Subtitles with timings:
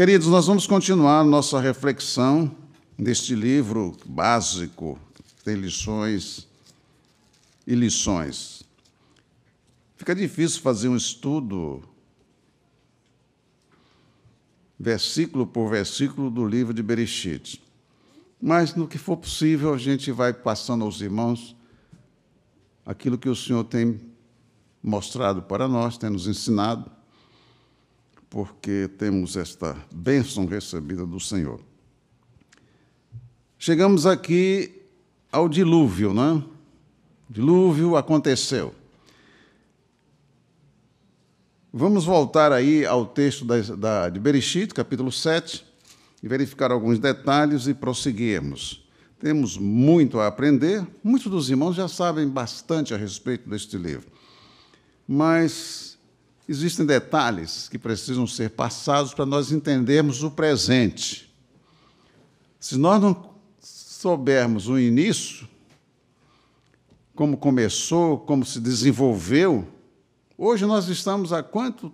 [0.00, 2.50] Queridos, nós vamos continuar nossa reflexão
[2.96, 4.98] neste livro básico,
[5.36, 6.48] que tem lições
[7.66, 8.62] e lições.
[9.98, 11.82] Fica difícil fazer um estudo
[14.78, 17.62] versículo por versículo do livro de Bereshit.
[18.40, 21.54] Mas no que for possível, a gente vai passando aos irmãos
[22.86, 24.00] aquilo que o Senhor tem
[24.82, 26.90] mostrado para nós, tem nos ensinado,
[28.30, 31.60] porque temos esta bênção recebida do Senhor.
[33.58, 34.72] Chegamos aqui
[35.30, 36.60] ao dilúvio, não é?
[37.28, 38.72] Dilúvio aconteceu.
[41.72, 45.64] Vamos voltar aí ao texto da, da, de Bereshit, capítulo 7,
[46.22, 48.88] e verificar alguns detalhes e prosseguirmos.
[49.18, 54.06] Temos muito a aprender, muitos dos irmãos já sabem bastante a respeito deste livro,
[55.06, 55.89] mas
[56.50, 61.32] existem detalhes que precisam ser passados para nós entendermos o presente.
[62.58, 65.48] Se nós não soubermos o início,
[67.14, 69.66] como começou, como se desenvolveu,
[70.42, 71.92] Hoje nós estamos há quantos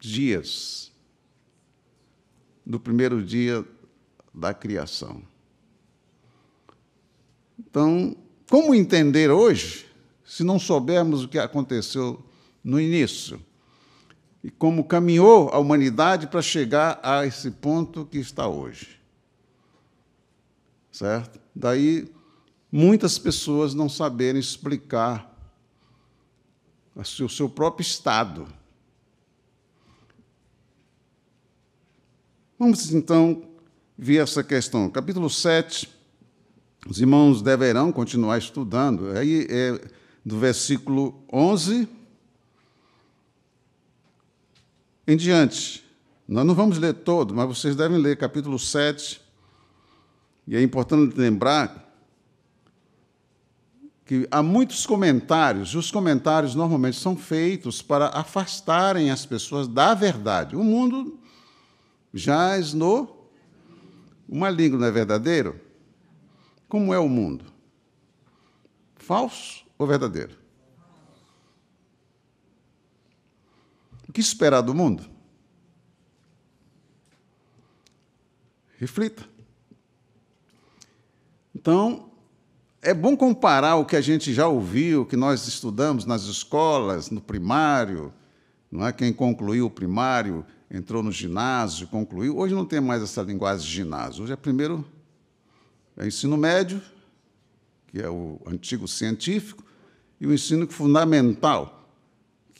[0.00, 0.90] dias
[2.66, 3.64] do primeiro dia
[4.34, 5.22] da criação?
[7.56, 8.16] Então,
[8.50, 9.86] como entender hoje
[10.24, 12.20] se não soubermos o que aconteceu
[12.62, 13.40] no início?
[14.42, 18.98] E como caminhou a humanidade para chegar a esse ponto que está hoje?
[20.90, 21.38] Certo?
[21.54, 22.10] Daí,
[22.72, 25.28] muitas pessoas não saberem explicar
[26.94, 28.48] o seu próprio estado.
[32.58, 33.42] Vamos então
[33.96, 34.90] ver essa questão.
[34.90, 35.88] Capítulo 7,
[36.86, 39.10] os irmãos deverão continuar estudando.
[39.16, 39.80] Aí é
[40.24, 41.99] do versículo 11
[45.10, 45.84] em diante.
[46.28, 49.20] Nós não vamos ler todo, mas vocês devem ler capítulo 7.
[50.46, 51.88] E é importante lembrar
[54.04, 59.94] que há muitos comentários, e os comentários normalmente são feitos para afastarem as pessoas da
[59.94, 60.54] verdade.
[60.54, 61.18] O mundo
[62.14, 63.16] jaz no.
[64.28, 65.60] Uma língua não é verdadeiro?
[66.68, 67.44] Como é o mundo?
[68.94, 70.39] Falso ou verdadeiro?
[74.10, 75.08] O que esperar do mundo?
[78.76, 79.24] Reflita.
[81.54, 82.10] Então,
[82.82, 87.20] é bom comparar o que a gente já ouviu, que nós estudamos nas escolas, no
[87.20, 88.12] primário,
[88.68, 88.92] não é?
[88.92, 92.36] Quem concluiu o primário entrou no ginásio, concluiu.
[92.36, 94.24] Hoje não tem mais essa linguagem de ginásio.
[94.24, 94.84] Hoje é primeiro
[95.96, 96.82] é ensino médio,
[97.86, 99.62] que é o antigo científico,
[100.20, 101.79] e o ensino fundamental,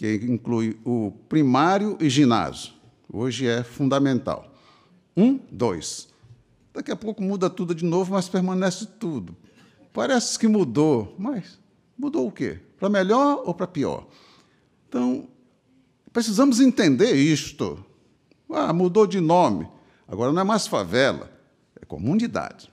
[0.00, 2.72] que inclui o primário e ginásio.
[3.12, 4.50] Hoje é fundamental.
[5.14, 6.08] Um, dois.
[6.72, 9.36] Daqui a pouco muda tudo de novo, mas permanece tudo.
[9.92, 11.60] Parece que mudou, mas
[11.98, 12.60] mudou o quê?
[12.78, 14.06] Para melhor ou para pior?
[14.88, 15.28] Então,
[16.10, 17.84] precisamos entender isto.
[18.50, 19.68] Ah, mudou de nome.
[20.08, 21.30] Agora não é mais favela,
[21.78, 22.72] é comunidade.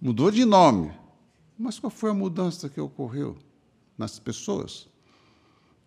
[0.00, 0.92] Mudou de nome.
[1.58, 3.36] Mas qual foi a mudança que ocorreu
[3.96, 4.88] nas pessoas?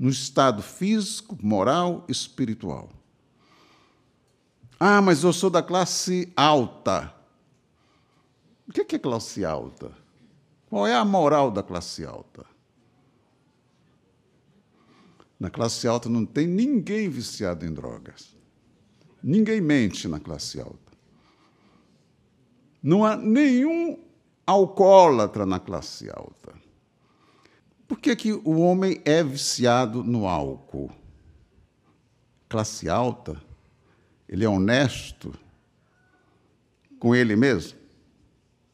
[0.02, 2.90] no estado físico, moral, espiritual.
[4.80, 7.14] Ah, mas eu sou da classe alta.
[8.68, 9.92] O que é classe alta?
[10.68, 12.44] Qual é a moral da classe alta?
[15.40, 18.36] Na classe alta não tem ninguém viciado em drogas.
[19.22, 20.91] Ninguém mente na classe alta.
[22.82, 24.00] Não há nenhum
[24.46, 26.54] alcoólatra na classe alta.
[27.88, 30.90] Por que, que o homem é viciado no álcool?
[32.48, 33.42] Classe alta,
[34.28, 35.34] ele é honesto
[37.00, 37.78] com ele mesmo?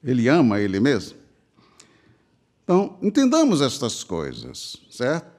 [0.04, 1.18] Ele ama ele mesmo?
[2.64, 5.32] Então, entendamos estas coisas, certo?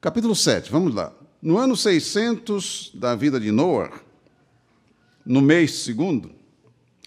[0.00, 1.12] Capítulo 7, vamos lá.
[1.40, 3.90] No ano 600 da vida de Noé,
[5.24, 6.41] no mês segundo,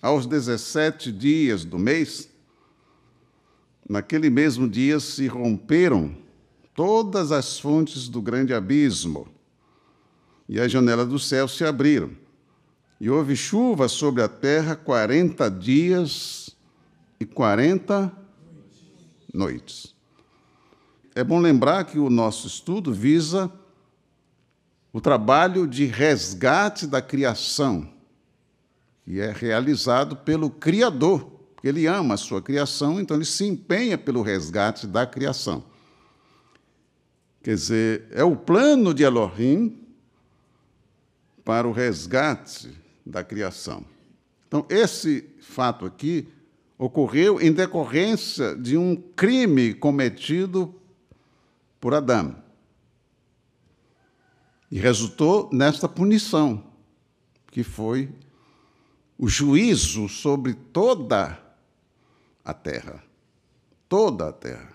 [0.06, 2.30] aos 17 dias do mês,
[3.88, 6.16] Naquele mesmo dia se romperam
[6.74, 9.28] todas as fontes do grande abismo,
[10.50, 12.12] e as janelas do céu se abriram.
[13.00, 16.50] E houve chuva sobre a terra quarenta dias
[17.19, 18.12] e quarenta
[19.31, 19.94] noites.
[21.13, 23.51] É bom lembrar que o nosso estudo visa
[24.92, 27.88] o trabalho de resgate da criação,
[29.06, 31.36] que é realizado pelo Criador
[31.66, 35.63] porque ele ama a sua criação, então ele se empenha pelo resgate da criação.
[37.42, 39.81] Quer dizer, é o plano de Elohim
[41.44, 42.69] para o resgate
[43.04, 43.84] da criação.
[44.48, 46.28] Então, esse fato aqui
[46.78, 50.72] ocorreu em decorrência de um crime cometido
[51.81, 52.36] por Adão.
[54.69, 56.63] E resultou nesta punição,
[57.51, 58.13] que foi
[59.18, 61.40] o juízo sobre toda
[62.44, 63.04] a terra.
[63.88, 64.74] Toda a terra.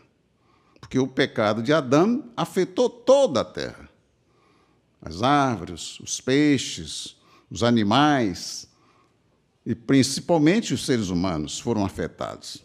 [0.81, 3.89] Porque o pecado de Adão afetou toda a terra.
[5.01, 7.17] As árvores, os peixes,
[7.51, 8.69] os animais,
[9.65, 12.63] e principalmente os seres humanos foram afetados.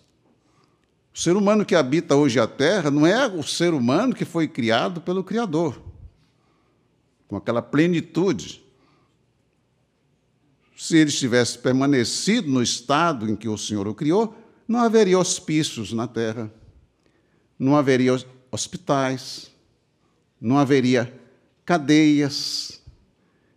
[1.13, 4.48] O ser humano que habita hoje a Terra não é o ser humano que foi
[4.48, 5.81] criado pelo Criador,
[7.28, 8.64] com aquela plenitude.
[10.75, 14.36] Se ele tivesse permanecido no estado em que o Senhor o criou,
[14.68, 16.51] não haveria hospícios na Terra,
[17.57, 18.18] não haveria
[18.51, 19.51] hospitais,
[20.39, 21.13] não haveria
[21.66, 22.81] cadeias,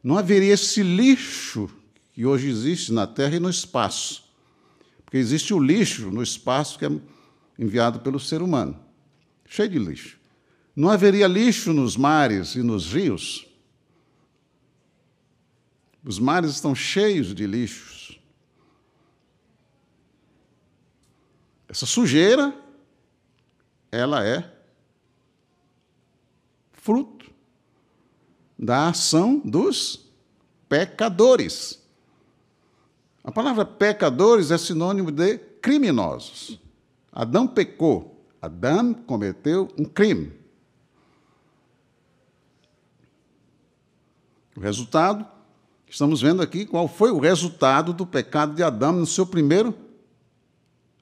[0.02, 1.68] não haveria esse lixo
[2.12, 4.24] que hoje existe na Terra e no espaço.
[5.04, 6.90] Porque existe o lixo no espaço que é
[7.58, 8.88] enviado pelo ser humano
[9.48, 10.18] cheio de lixo.
[10.76, 13.47] Não haveria lixo nos mares e nos rios?
[16.08, 18.18] Os mares estão cheios de lixos.
[21.68, 22.58] Essa sujeira,
[23.92, 24.50] ela é
[26.72, 27.30] fruto
[28.58, 30.10] da ação dos
[30.66, 31.86] pecadores.
[33.22, 36.58] A palavra pecadores é sinônimo de criminosos.
[37.12, 38.26] Adão pecou.
[38.40, 40.32] Adão cometeu um crime.
[44.56, 45.36] O resultado,
[45.88, 49.74] estamos vendo aqui qual foi o resultado do pecado de Adão no seu primeiro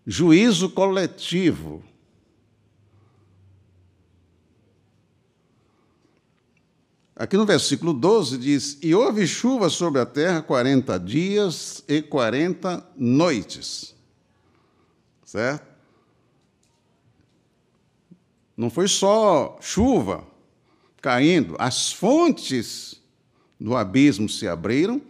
[0.07, 1.83] juízo coletivo.
[7.15, 12.87] Aqui no versículo 12 diz: E houve chuva sobre a terra 40 dias e 40
[12.95, 13.95] noites.
[15.25, 15.67] Certo?
[18.57, 20.27] Não foi só chuva
[21.01, 23.01] caindo, as fontes
[23.59, 25.01] do abismo se abriram,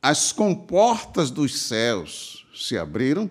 [0.00, 3.30] as comportas dos céus se abriram,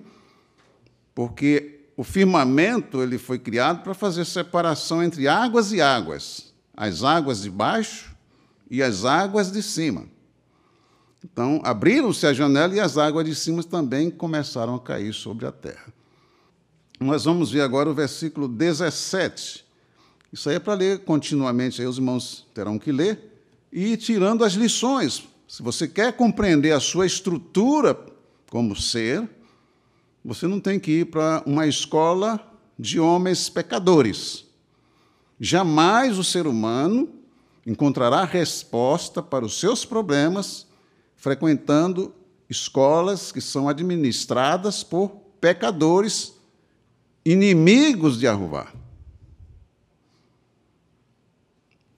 [1.14, 6.52] porque o firmamento ele foi criado para fazer separação entre águas e águas
[6.82, 8.16] as águas de baixo
[8.68, 10.06] e as águas de cima.
[11.24, 15.52] Então, abriram-se a janela e as águas de cima também começaram a cair sobre a
[15.52, 15.94] terra.
[17.00, 19.64] Nós vamos ver agora o versículo 17.
[20.34, 23.31] Isso aí é para ler continuamente, aí os irmãos terão que ler,
[23.72, 25.28] e ir tirando as lições.
[25.48, 27.98] Se você quer compreender a sua estrutura
[28.50, 29.30] como ser,
[30.24, 32.40] você não tem que ir para uma escola
[32.78, 34.46] de homens pecadores.
[35.40, 37.10] Jamais o ser humano
[37.66, 40.68] encontrará resposta para os seus problemas
[41.16, 42.14] frequentando
[42.50, 45.10] escolas que são administradas por
[45.40, 46.34] pecadores
[47.24, 48.72] inimigos de Arruvá.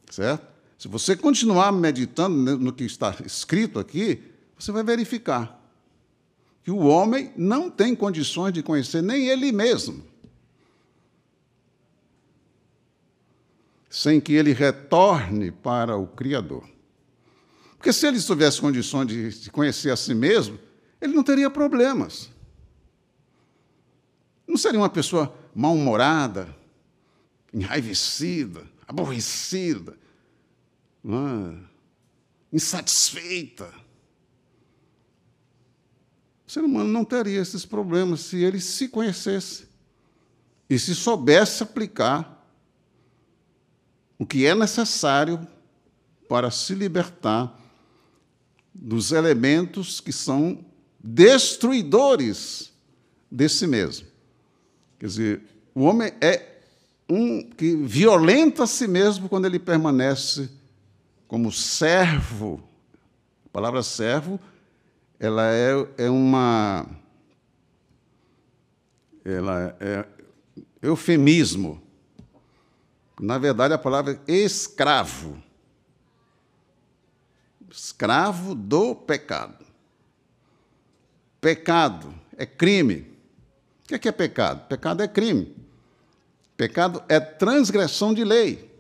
[0.10, 0.53] Certo?
[0.84, 4.22] Se você continuar meditando no que está escrito aqui,
[4.60, 5.58] você vai verificar
[6.62, 10.04] que o homem não tem condições de conhecer nem ele mesmo.
[13.90, 16.68] sem que ele retorne para o Criador.
[17.78, 20.60] Porque se ele tivesse condições de, conhecer a si mesmo,
[21.00, 22.30] ele não teria problemas.
[24.46, 26.54] Não seria uma pessoa mal-humorada,
[27.54, 29.96] enraivecida, aborrecida,
[31.06, 31.74] é?
[32.52, 33.74] insatisfeita.
[36.48, 39.68] O ser humano não teria esses problemas se ele se conhecesse
[40.70, 42.48] e se soubesse aplicar
[44.18, 45.46] o que é necessário
[46.30, 47.60] para se libertar
[48.74, 50.64] dos elementos que são
[51.04, 52.72] destruidores
[53.30, 54.08] de si mesmo.
[54.98, 55.42] Quer dizer,
[55.76, 56.60] o homem é
[57.10, 60.50] um que violenta a si mesmo quando ele permanece
[61.34, 62.62] como servo.
[63.48, 64.40] A palavra servo,
[65.20, 66.86] ela é, é uma
[69.26, 70.06] ela é
[70.80, 71.82] eufemismo
[73.20, 75.42] na verdade, a palavra é escravo.
[77.72, 79.66] Escravo do pecado.
[81.42, 83.12] Pecado é crime.
[83.84, 84.68] O que é, é pecado?
[84.68, 85.56] Pecado é crime.
[86.56, 88.73] Pecado é transgressão de lei.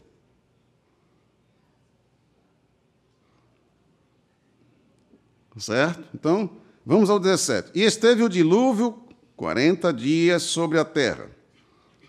[5.57, 6.03] Certo?
[6.13, 6.49] Então,
[6.85, 7.71] vamos ao 17.
[7.75, 9.03] E esteve o dilúvio
[9.35, 11.29] 40 dias sobre a terra.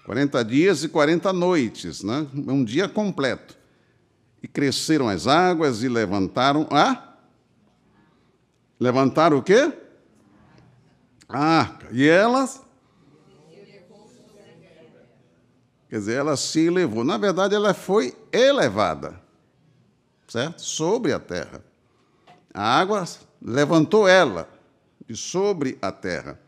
[0.04, 2.26] 40 dias e 40 noites, né?
[2.34, 3.56] um dia completo.
[4.42, 7.16] E cresceram as águas e levantaram a.
[8.78, 9.72] Levantaram o quê?
[11.28, 11.88] A arca.
[11.90, 12.62] E elas.
[15.88, 17.04] Quer dizer, ela se elevou.
[17.04, 19.20] Na verdade, ela foi elevada,
[20.26, 20.60] certo?
[20.60, 21.64] Sobre a terra.
[22.52, 23.04] A água
[23.44, 24.48] levantou ela
[25.06, 26.40] de sobre a terra.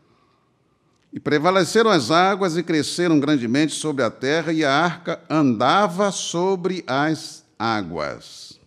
[1.13, 6.83] E prevaleceram as águas e cresceram grandemente sobre a terra, e a arca andava sobre
[6.87, 8.59] as águas.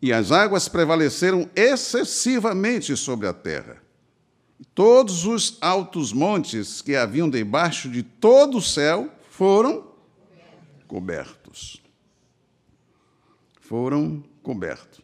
[0.00, 3.80] E as águas prevaleceram excessivamente sobre a terra.
[4.74, 9.86] Todos os altos montes que haviam debaixo de todo o céu foram
[10.86, 11.80] cobertos.
[13.60, 15.01] Foram cobertos.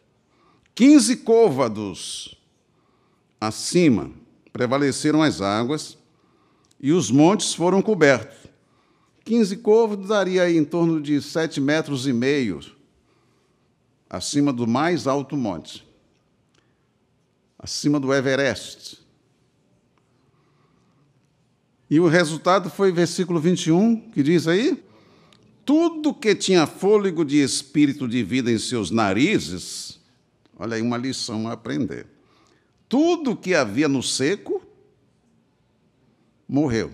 [0.79, 2.37] Quinze côvados
[3.37, 4.13] acima
[4.53, 5.97] prevaleceram as águas
[6.79, 8.49] e os montes foram cobertos.
[9.25, 12.61] 15 côvados daria aí em torno de sete metros e meio
[14.09, 15.85] acima do mais alto monte,
[17.57, 19.05] acima do Everest.
[21.89, 24.81] E o resultado foi versículo 21, que diz aí:
[25.65, 29.98] Tudo que tinha fôlego de espírito de vida em seus narizes,
[30.59, 32.05] olha aí uma lição a aprender
[32.89, 34.61] tudo que havia no seco
[36.47, 36.91] morreu.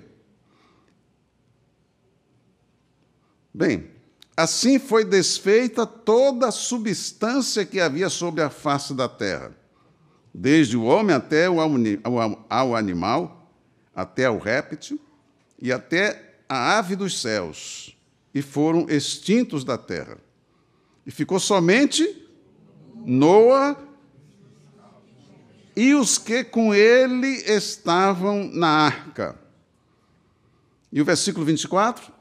[3.54, 3.90] Bem,
[4.36, 9.56] assim foi desfeita toda a substância que havia sobre a face da terra,
[10.34, 11.46] desde o homem até
[12.50, 13.50] ao animal,
[13.96, 15.00] até ao réptil
[15.58, 17.98] e até a ave dos céus,
[18.34, 20.18] e foram extintos da terra.
[21.06, 22.25] E ficou somente
[23.06, 23.78] Noa
[25.76, 29.38] e os que com ele estavam na arca.
[30.92, 32.14] E o versículo 24?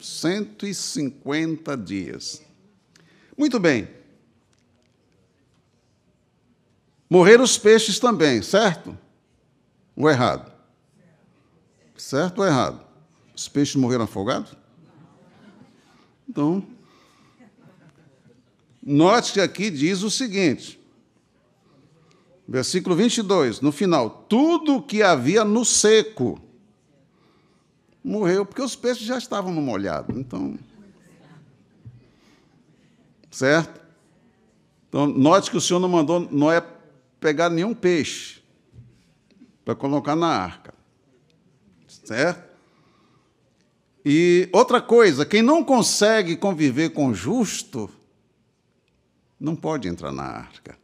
[0.00, 2.42] Cento e cinquenta dias.
[3.36, 3.88] Muito bem.
[7.08, 8.96] Morreram os peixes também, certo?
[9.96, 10.52] Ou errado?
[11.96, 12.86] Certo ou errado?
[13.34, 14.59] Os peixes morreram afogados?
[16.30, 16.64] Então,
[18.82, 20.80] Note que aqui diz o seguinte,
[22.48, 26.40] versículo 22, no final: tudo que havia no seco
[28.02, 30.18] morreu, porque os peixes já estavam no molhado.
[30.18, 30.58] Então.
[33.30, 33.80] Certo?
[34.88, 36.66] Então, note que o Senhor não mandou Noé
[37.20, 38.42] pegar nenhum peixe
[39.64, 40.74] para colocar na arca.
[41.86, 42.49] Certo?
[44.04, 47.90] E outra coisa, quem não consegue conviver com justo,
[49.38, 50.78] não pode entrar na arca.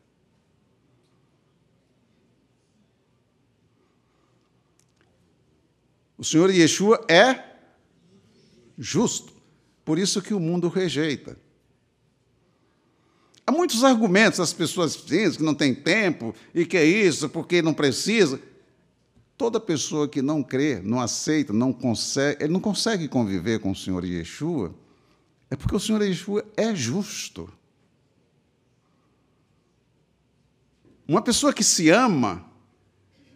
[6.18, 7.44] O Senhor Yeshua é
[8.78, 9.32] justo,
[9.85, 11.38] por isso que o mundo rejeita.
[13.46, 17.62] Há muitos argumentos, as pessoas dizem que não tem tempo e que é isso, porque
[17.62, 18.40] não precisa.
[19.37, 23.76] Toda pessoa que não crê, não aceita, não consegue, ele não consegue conviver com o
[23.76, 24.75] Senhor Yeshua,
[25.50, 27.49] é porque o Senhor Yeshua é justo.
[31.07, 32.45] Uma pessoa que se ama,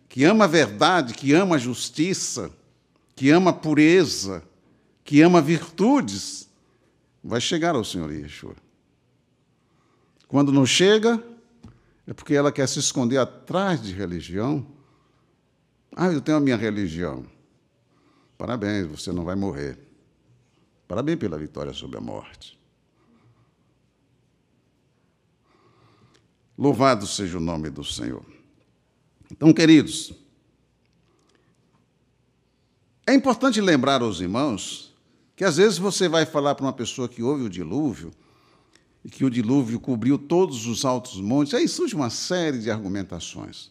[0.09, 2.51] que ama a verdade, que ama a justiça,
[3.15, 4.43] que ama a pureza,
[5.05, 6.49] que ama virtudes,
[7.23, 8.57] vai chegar ao Senhor Yeshua.
[10.27, 11.23] Quando não chega,
[12.07, 14.67] é porque ela quer se esconder atrás de religião.
[16.03, 17.27] Ah, eu tenho a minha religião.
[18.39, 19.79] Parabéns, você não vai morrer.
[20.89, 22.59] Parabéns pela vitória sobre a morte.
[26.57, 28.25] Louvado seja o nome do Senhor.
[29.31, 30.15] Então, queridos,
[33.07, 34.97] é importante lembrar aos irmãos
[35.37, 38.11] que às vezes você vai falar para uma pessoa que ouve o dilúvio,
[39.05, 43.71] e que o dilúvio cobriu todos os altos montes, aí surge uma série de argumentações.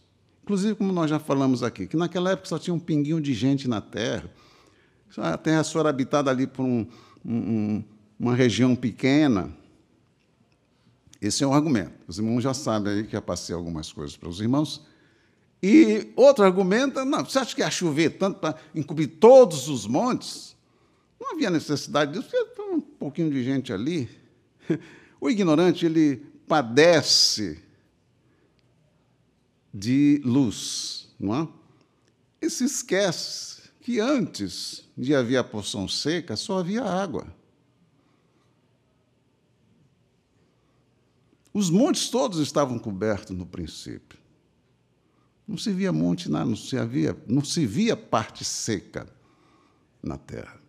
[0.50, 3.68] Inclusive, como nós já falamos aqui, que naquela época só tinha um pinguinho de gente
[3.68, 4.28] na terra,
[5.16, 6.88] a terra só era habitada ali por um,
[7.24, 7.84] um,
[8.20, 9.56] uma região pequena,
[11.22, 11.94] esse é um argumento.
[12.08, 14.84] Os irmãos já sabem aí que já passei algumas coisas para os irmãos.
[15.62, 20.56] E outro argumento, não, você acha que ia chover tanto para encobrir todos os montes?
[21.22, 24.10] Não havia necessidade disso, porque um pouquinho de gente ali.
[25.22, 27.62] O ignorante, ele padece
[29.74, 31.48] de luz, não é?
[32.42, 37.28] E se esquece que antes de haver a porção seca, só havia água.
[41.54, 44.20] Os montes todos estavam cobertos no princípio.
[45.48, 49.12] Não se via monte nada, não se havia, não se via parte seca
[50.02, 50.60] na terra.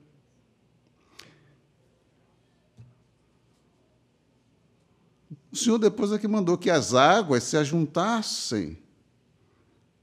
[5.53, 8.79] O Senhor depois é que mandou que as águas se ajuntassem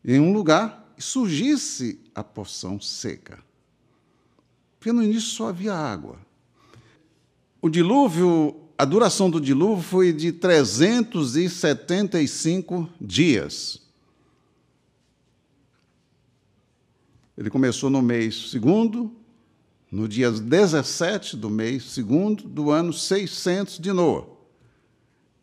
[0.07, 3.43] em um lugar e surgisse a porção seca.
[4.79, 6.17] Porque no início só havia água.
[7.61, 13.81] O dilúvio, a duração do dilúvio foi de 375 dias.
[17.37, 19.11] Ele começou no mês segundo,
[19.91, 24.25] no dia 17 do mês segundo do ano 600 de Noa.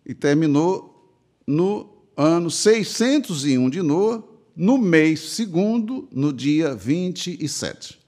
[0.06, 1.12] E terminou
[1.46, 8.00] no ano 601 de Noa, no mês segundo, no dia 27.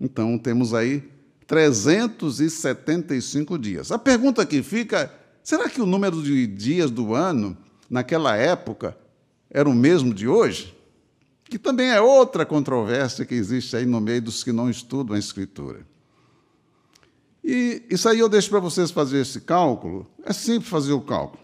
[0.00, 1.02] Então, temos aí
[1.46, 3.90] 375 dias.
[3.90, 5.12] A pergunta que fica:
[5.42, 7.56] será que o número de dias do ano,
[7.88, 8.96] naquela época,
[9.50, 10.78] era o mesmo de hoje?
[11.48, 15.18] que também é outra controvérsia que existe aí no meio dos que não estudam a
[15.18, 15.86] Escritura.
[17.42, 20.06] E isso aí eu deixo para vocês fazer esse cálculo.
[20.24, 21.42] É simples fazer o cálculo.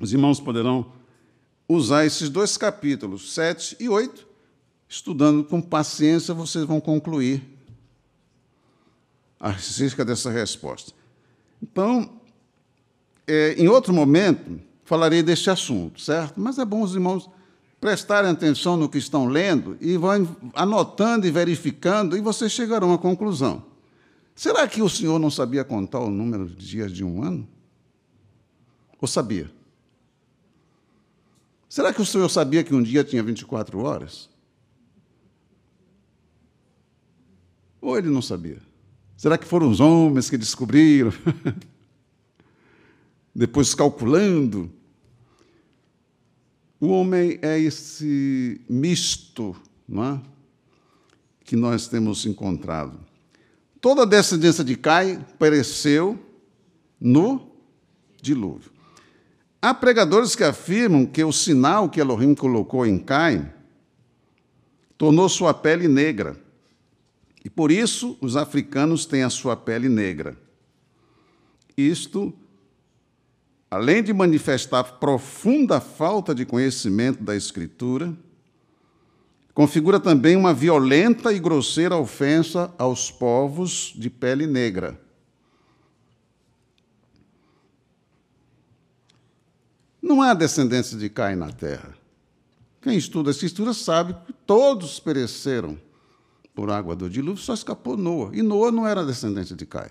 [0.00, 0.90] Os irmãos poderão
[1.68, 4.26] usar esses dois capítulos, 7 e 8.
[4.88, 7.42] Estudando com paciência, vocês vão concluir
[9.38, 10.92] acerca dessa resposta.
[11.62, 12.10] Então,
[13.26, 16.40] é, em outro momento, falarei deste assunto, certo?
[16.40, 17.28] Mas é bom os irmãos
[17.78, 22.98] prestarem atenção no que estão lendo e vão anotando e verificando, e vocês chegarão à
[22.98, 23.62] conclusão.
[24.34, 27.46] Será que o senhor não sabia contar o número de dias de um ano?
[29.00, 29.50] Ou sabia?
[31.68, 34.28] Será que o senhor sabia que um dia tinha 24 horas?
[37.80, 38.60] Ou ele não sabia?
[39.16, 41.12] Será que foram os homens que descobriram?
[43.34, 44.72] Depois calculando
[46.80, 49.56] o homem é esse misto
[49.86, 50.22] não é?
[51.44, 52.98] que nós temos encontrado.
[53.80, 56.18] Toda a descendência de Cai pereceu
[57.00, 57.50] no
[58.20, 58.70] dilúvio.
[59.60, 63.52] Há pregadores que afirmam que o sinal que Elohim colocou em Cai
[64.96, 66.36] tornou sua pele negra.
[67.44, 70.36] E por isso os africanos têm a sua pele negra.
[71.76, 72.32] Isto
[73.70, 78.14] além de manifestar profunda falta de conhecimento da Escritura,
[79.52, 84.98] configura também uma violenta e grosseira ofensa aos povos de pele negra.
[90.08, 91.94] Não há descendência de Caim na terra.
[92.80, 95.78] Quem estuda a Escritura sabe que todos pereceram
[96.54, 98.30] por água do dilúvio, só escapou Noa.
[98.32, 99.90] E Noa não era descendente de Caim.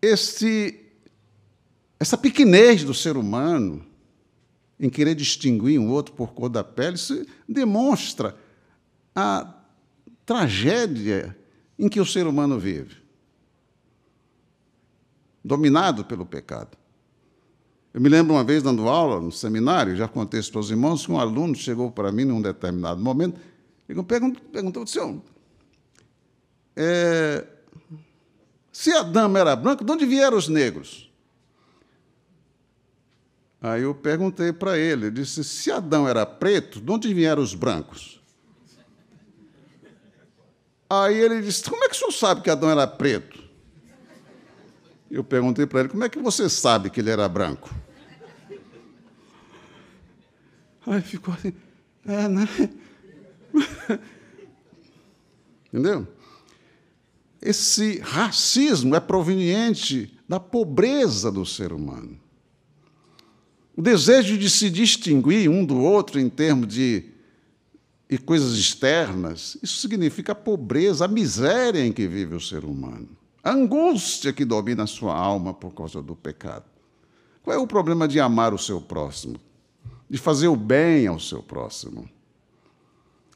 [0.00, 0.78] esse,
[1.98, 3.84] essa pequenez do ser humano
[4.78, 8.36] em querer distinguir um outro por cor da pele, isso demonstra
[9.14, 9.54] a
[10.24, 11.36] tragédia
[11.78, 13.05] em que o ser humano vive
[15.46, 16.76] dominado pelo pecado.
[17.94, 21.06] Eu me lembro uma vez dando aula no seminário, já contei isso para os irmãos,
[21.06, 23.40] que um aluno chegou para mim num determinado momento
[23.88, 25.22] e perguntou, perguntou senhor,
[26.74, 27.46] é,
[28.72, 31.10] se Adão era branco, de onde vieram os negros?
[33.62, 38.20] Aí eu perguntei para ele, disse, se Adão era preto, de onde vieram os brancos?
[40.90, 43.45] Aí ele disse, como é que o senhor sabe que Adão era preto?
[45.10, 47.72] Eu perguntei para ele, como é que você sabe que ele era branco?
[50.86, 51.52] Aí ficou assim,
[52.04, 52.48] é, né?
[55.66, 56.06] Entendeu?
[57.42, 62.18] Esse racismo é proveniente da pobreza do ser humano.
[63.76, 67.12] O desejo de se distinguir um do outro em termos de
[68.08, 73.08] e coisas externas, isso significa a pobreza, a miséria em que vive o ser humano,
[73.46, 76.64] a angústia que domina a sua alma por causa do pecado.
[77.44, 79.38] Qual é o problema de amar o seu próximo?
[80.10, 82.10] De fazer o bem ao seu próximo?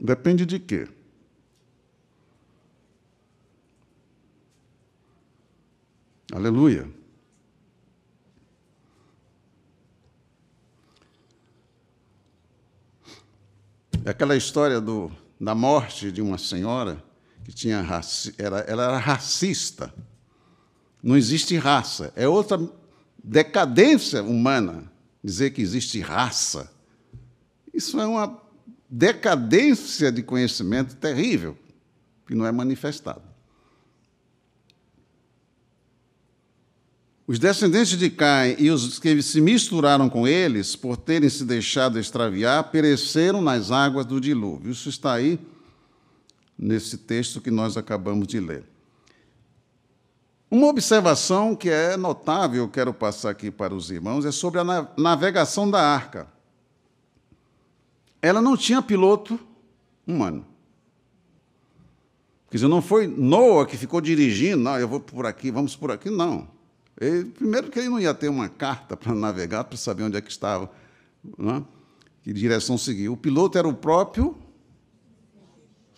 [0.00, 0.88] Depende de quê?
[6.32, 6.90] Aleluia.
[14.04, 15.08] É aquela história do,
[15.40, 17.00] da morte de uma senhora
[17.50, 17.84] que tinha
[18.38, 19.92] era, ela era racista.
[21.02, 22.12] Não existe raça.
[22.14, 22.60] É outra
[23.22, 24.90] decadência humana
[25.22, 26.70] dizer que existe raça.
[27.74, 28.40] Isso é uma
[28.88, 31.58] decadência de conhecimento terrível
[32.24, 33.22] que não é manifestado.
[37.26, 41.98] Os descendentes de Caim e os que se misturaram com eles, por terem se deixado
[41.98, 44.70] extraviar, pereceram nas águas do dilúvio.
[44.70, 45.38] Isso está aí
[46.60, 48.64] nesse texto que nós acabamos de ler.
[50.50, 54.64] Uma observação que é notável, quero passar aqui para os irmãos, é sobre a
[54.96, 56.28] navegação da arca.
[58.20, 59.40] Ela não tinha piloto
[60.06, 60.44] humano.
[62.50, 65.90] Quer dizer, não foi Noah que ficou dirigindo, não, eu vou por aqui, vamos por
[65.90, 66.48] aqui, não.
[67.00, 70.20] Ele, primeiro que ele não ia ter uma carta para navegar, para saber onde é
[70.20, 70.70] que estava,
[71.38, 71.64] não é?
[72.22, 73.08] que direção seguir.
[73.08, 74.36] O piloto era o próprio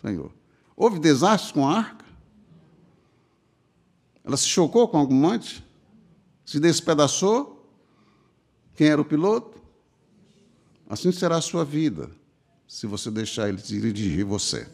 [0.03, 0.31] Senhor.
[0.76, 2.04] Houve desastres com a arca?
[4.24, 5.64] Ela se chocou com algum monte?
[6.44, 7.66] Se despedaçou?
[8.74, 9.61] Quem era o piloto?
[10.88, 12.11] Assim será a sua vida,
[12.68, 14.68] se você deixar ele dirigir você.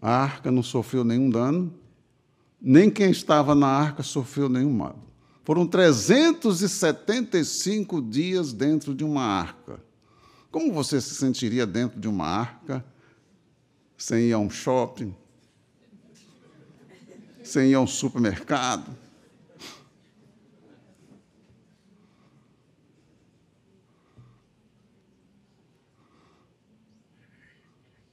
[0.00, 1.72] A arca não sofreu nenhum dano,
[2.60, 4.98] nem quem estava na arca sofreu nenhum mal.
[5.44, 9.78] Foram 375 dias dentro de uma arca.
[10.50, 12.82] Como você se sentiria dentro de uma arca,
[13.96, 15.14] sem ir a um shopping,
[17.42, 18.96] sem ir a um supermercado?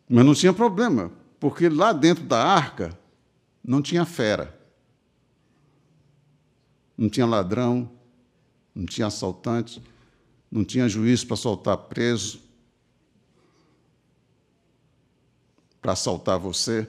[0.09, 2.99] Mas não tinha problema, porque lá dentro da arca
[3.63, 4.59] não tinha fera,
[6.97, 7.89] não tinha ladrão,
[8.73, 9.81] não tinha assaltante,
[10.51, 12.41] não tinha juiz para soltar preso,
[15.81, 16.87] para assaltar você.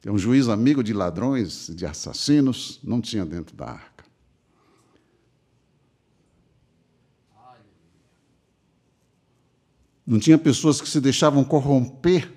[0.00, 4.04] Tem um juiz amigo de ladrões, de assassinos, não tinha dentro da arca.
[10.04, 12.32] Não tinha pessoas que se deixavam corromper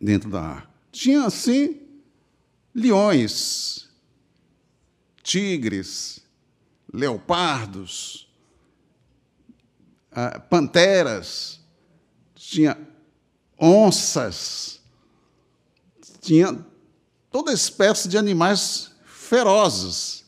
[0.00, 0.70] dentro da arca.
[0.92, 1.80] Tinha, assim,
[2.72, 3.85] leões,
[5.26, 6.20] tigres,
[6.92, 8.32] leopardos,
[10.12, 11.60] ah, panteras,
[12.36, 12.78] tinha
[13.58, 14.80] onças,
[16.20, 16.64] tinha
[17.28, 20.24] toda espécie de animais ferozes,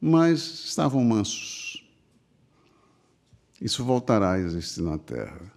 [0.00, 1.86] mas estavam mansos.
[3.60, 5.52] Isso voltará a existir na terra.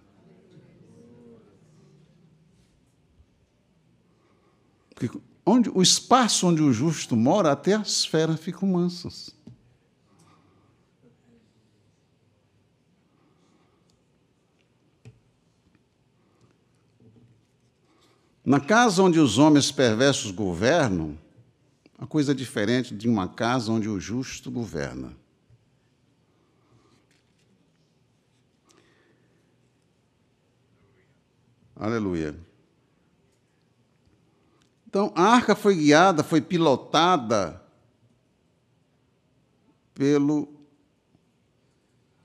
[4.94, 9.34] Porque onde, o espaço onde o justo mora, até as feras ficam mansas.
[18.44, 21.18] Na casa onde os homens perversos governam,
[21.98, 25.12] a coisa é diferente de uma casa onde o justo governa.
[31.76, 32.47] Aleluia.
[34.88, 37.62] Então, a arca foi guiada, foi pilotada
[39.94, 40.48] pelo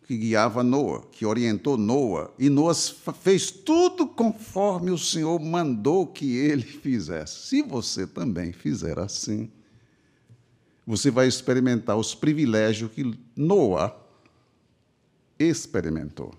[0.06, 6.38] que guiava Noa, que orientou Noa, e Noa fez tudo conforme o Senhor mandou que
[6.38, 7.48] ele fizesse.
[7.48, 9.52] Se você também fizer assim,
[10.88, 13.94] você vai experimentar os privilégios que Noa
[15.38, 16.34] experimentou.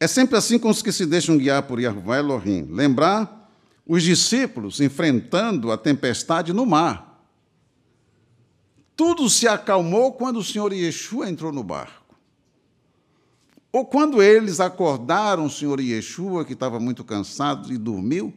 [0.00, 2.66] É sempre assim com os que se deixam guiar por Yahweh Elohim.
[2.70, 3.52] Lembrar
[3.86, 7.22] os discípulos enfrentando a tempestade no mar.
[8.96, 12.16] Tudo se acalmou quando o Senhor Yeshua entrou no barco.
[13.70, 18.32] Ou quando eles acordaram o Senhor Yeshua, que estava muito cansado e dormiu,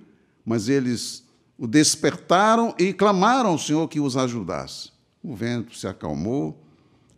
[0.45, 1.23] mas eles
[1.57, 4.91] o despertaram e clamaram ao Senhor que os ajudasse.
[5.23, 6.61] O vento se acalmou,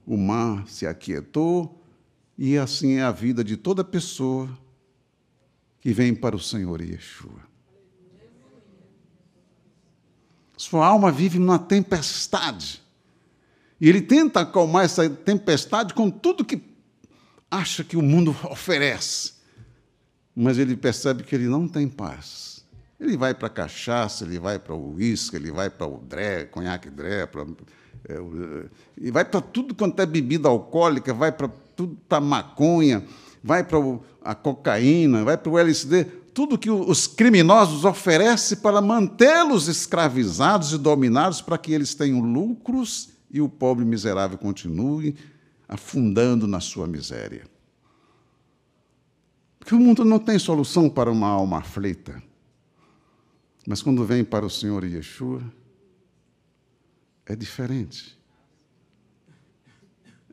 [0.06, 1.82] o mar se aquietou,
[2.38, 4.50] e assim é a vida de toda pessoa
[5.80, 7.46] que vem para o Senhor Yeshua.
[10.58, 12.82] Sua alma vive numa tempestade.
[13.80, 16.62] E ele tenta acalmar essa tempestade com tudo que
[17.52, 19.34] acha que o mundo oferece.
[20.36, 22.66] Mas ele percebe que ele não tem paz.
[23.00, 26.46] Ele vai para a cachaça, ele vai para o uísque, ele vai para o dré,
[26.46, 27.46] conhaque dré, para,
[28.08, 28.18] é,
[28.98, 33.06] e vai para tudo quanto é bebida alcoólica, vai para tudo para maconha,
[33.44, 33.78] vai para
[34.24, 40.78] a cocaína, vai para o LSD, tudo que os criminosos oferecem para mantê-los escravizados e
[40.78, 45.16] dominados para que eles tenham lucros e o pobre miserável continue
[45.68, 47.48] afundando na sua miséria.
[49.60, 52.22] Porque o mundo não tem solução para uma alma aflita.
[53.68, 55.42] Mas quando vem para o Senhor Yeshua,
[57.26, 58.15] é diferente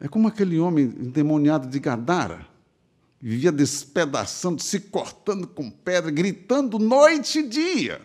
[0.02, 2.44] É como aquele homem endemoniado de Gadara,
[3.20, 8.02] vivia despedaçando, se cortando com pedra, gritando noite e dia.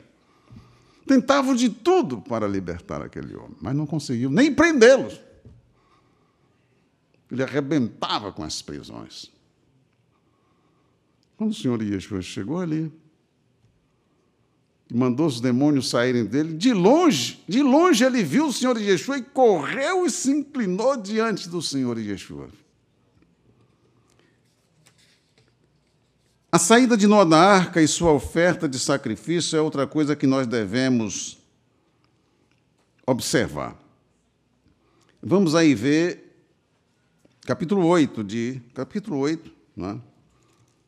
[1.08, 5.20] Tentavam de tudo para libertar aquele homem, mas não conseguiu nem prendê-los.
[7.32, 9.32] Ele arrebentava com as prisões.
[11.36, 12.94] Quando o Senhor Yeshua chegou ali,
[14.94, 19.22] mandou os demônios saírem dele, de longe, de longe ele viu o Senhor Yeshua e
[19.22, 22.50] correu e se inclinou diante do Senhor Yeshua.
[26.50, 30.26] A saída de Noé da arca e sua oferta de sacrifício é outra coisa que
[30.26, 31.38] nós devemos
[33.06, 33.78] observar.
[35.22, 36.42] Vamos aí ver
[37.46, 40.02] capítulo 8 de capítulo 8, não é?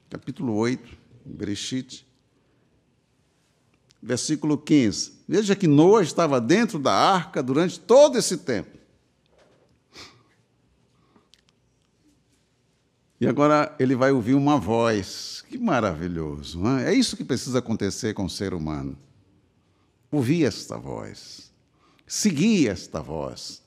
[0.09, 2.05] Capítulo 8, Bereshit,
[4.01, 5.19] versículo 15.
[5.27, 8.77] Veja que Noé estava dentro da arca durante todo esse tempo.
[13.21, 15.43] E agora ele vai ouvir uma voz.
[15.49, 16.59] Que maravilhoso!
[16.59, 16.93] Não é?
[16.93, 18.97] é isso que precisa acontecer com o ser humano.
[20.11, 21.51] Ouvir esta voz.
[22.07, 23.61] Seguir esta voz.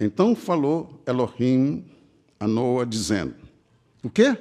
[0.00, 1.84] Então falou Elohim
[2.38, 3.34] a Noa, dizendo:
[4.02, 4.36] O quê?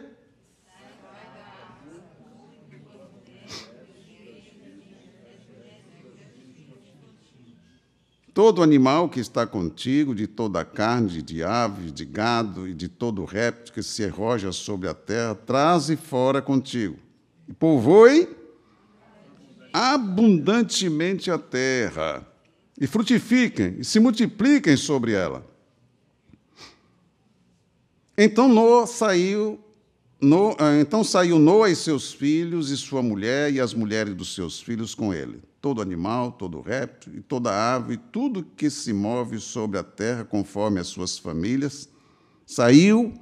[8.38, 13.26] Todo animal que está contigo, de toda carne, de aves, de gado e de todo
[13.26, 17.00] réptil que se arroja sobre a terra, traze fora contigo.
[17.48, 18.30] E povoe
[19.74, 22.32] abundantemente a terra,
[22.80, 25.44] e frutifiquem, e se multipliquem sobre ela.
[28.16, 29.60] Então Noa saiu,
[30.60, 34.62] ah, então saiu Noa e seus filhos, e sua mulher, e as mulheres dos seus
[34.62, 39.78] filhos com ele todo animal, todo réptil e toda ave, tudo que se move sobre
[39.80, 41.90] a terra conforme as suas famílias,
[42.46, 43.14] saiu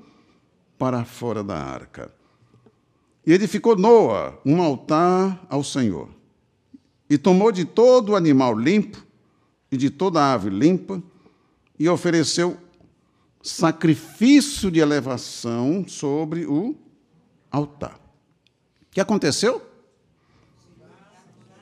[0.78, 2.14] para fora da arca.
[3.26, 6.10] E edificou Noa um altar ao Senhor.
[7.10, 9.04] E tomou de todo animal limpo
[9.72, 11.02] e de toda ave limpa
[11.78, 12.58] e ofereceu
[13.42, 16.76] sacrifício de elevação sobre o
[17.52, 17.96] altar.
[17.96, 19.62] O que aconteceu?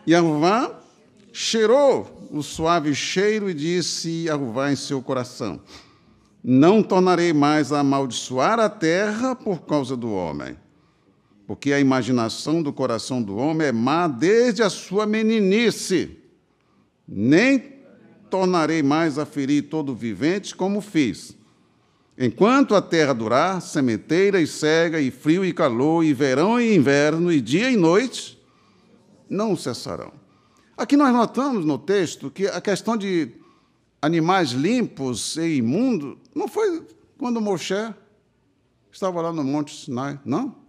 [0.05, 0.79] E Aruvá
[1.31, 5.61] cheirou o suave cheiro e disse Aruvá em seu coração:
[6.43, 10.57] Não tornarei mais a amaldiçoar a terra por causa do homem,
[11.47, 16.17] porque a imaginação do coração do homem é má desde a sua meninice.
[17.07, 17.73] Nem
[18.29, 21.37] tornarei mais a ferir todo vivente como fiz.
[22.17, 27.31] Enquanto a terra durar, sementeira e cega, e frio e calor, e verão e inverno,
[27.31, 28.32] e dia e noite,
[29.29, 30.13] não cessarão.
[30.75, 33.31] Aqui nós notamos no texto que a questão de
[34.01, 36.85] animais limpos e imundos não foi
[37.17, 37.73] quando Moshe
[38.91, 40.63] estava lá no Monte Sinai, não.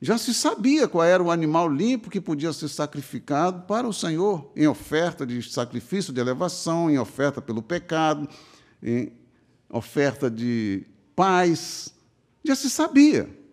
[0.00, 4.50] Já se sabia qual era o animal limpo que podia ser sacrificado para o Senhor,
[4.54, 8.28] em oferta de sacrifício de elevação, em oferta pelo pecado,
[8.82, 9.12] em
[9.70, 11.94] oferta de paz.
[12.44, 13.45] Já se sabia.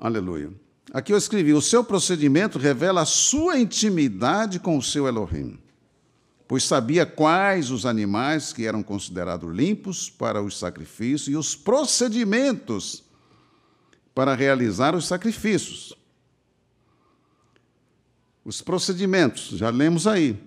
[0.00, 0.50] Aleluia.
[0.94, 5.58] Aqui eu escrevi: o seu procedimento revela a sua intimidade com o seu Elohim,
[6.48, 13.04] pois sabia quais os animais que eram considerados limpos para os sacrifícios e os procedimentos
[14.14, 15.94] para realizar os sacrifícios.
[18.42, 20.42] Os procedimentos, já lemos aí.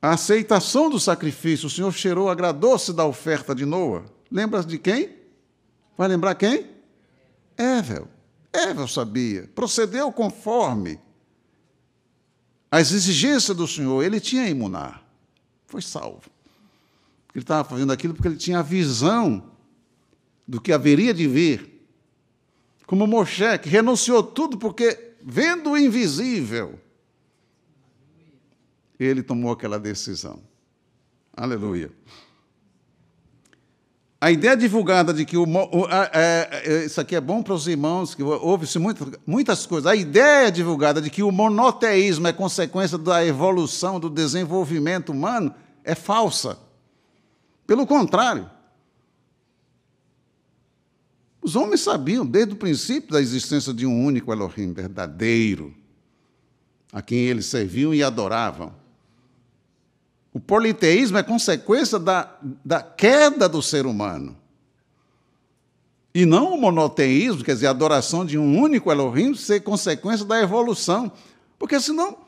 [0.00, 4.06] A aceitação do sacrifício, o Senhor cheirou, agradou-se da oferta de Noa.
[4.30, 5.14] Lembra de quem?
[5.96, 6.70] Vai lembrar quem?
[7.56, 8.15] Ével.
[8.56, 10.98] Eva sabia, procedeu conforme
[12.70, 14.02] as exigências do Senhor.
[14.02, 15.06] Ele tinha imunar,
[15.66, 16.30] foi salvo.
[17.34, 19.50] Ele estava fazendo aquilo porque ele tinha a visão
[20.48, 21.86] do que haveria de vir.
[22.86, 26.78] Como Moshe, que renunciou tudo porque, vendo o invisível,
[28.98, 30.40] ele tomou aquela decisão.
[31.36, 31.92] Aleluia.
[34.26, 37.54] A ideia divulgada de que o, o a, a, é, isso aqui é bom para
[37.54, 39.86] os irmãos, que ouve-se muitas, muitas coisas.
[39.86, 45.94] A ideia divulgada de que o monoteísmo é consequência da evolução, do desenvolvimento humano, é
[45.94, 46.58] falsa.
[47.68, 48.50] Pelo contrário.
[51.40, 55.72] Os homens sabiam, desde o princípio, da existência de um único Elohim verdadeiro,
[56.92, 58.74] a quem eles serviam e adoravam.
[60.36, 64.36] O politeísmo é consequência da, da queda do ser humano.
[66.14, 70.38] E não o monoteísmo, quer dizer, a adoração de um único Elohim, ser consequência da
[70.38, 71.10] evolução.
[71.58, 72.18] Porque senão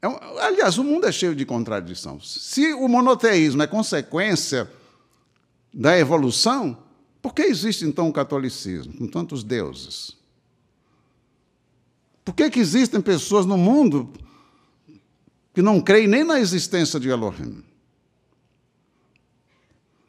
[0.00, 0.06] É
[0.44, 2.20] aliás, o mundo é cheio de contradição.
[2.20, 4.70] Se o monoteísmo é consequência
[5.74, 6.78] da evolução,
[7.20, 10.16] por que existe então o catolicismo com tantos deuses?
[12.24, 14.12] Por que, que existem pessoas no mundo
[15.56, 17.64] que não creem nem na existência de Elohim?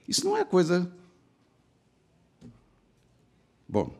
[0.06, 0.92] Isso não é coisa.
[3.66, 3.96] Bom,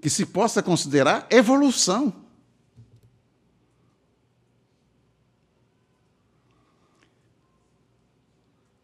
[0.00, 2.14] que se possa considerar evolução.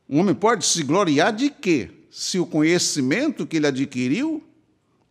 [0.08, 1.92] Um homem pode se gloriar de quê?
[2.10, 4.42] Se o conhecimento que ele adquiriu,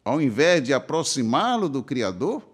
[0.04, 2.46] ao invés de aproximá-lo do Criador,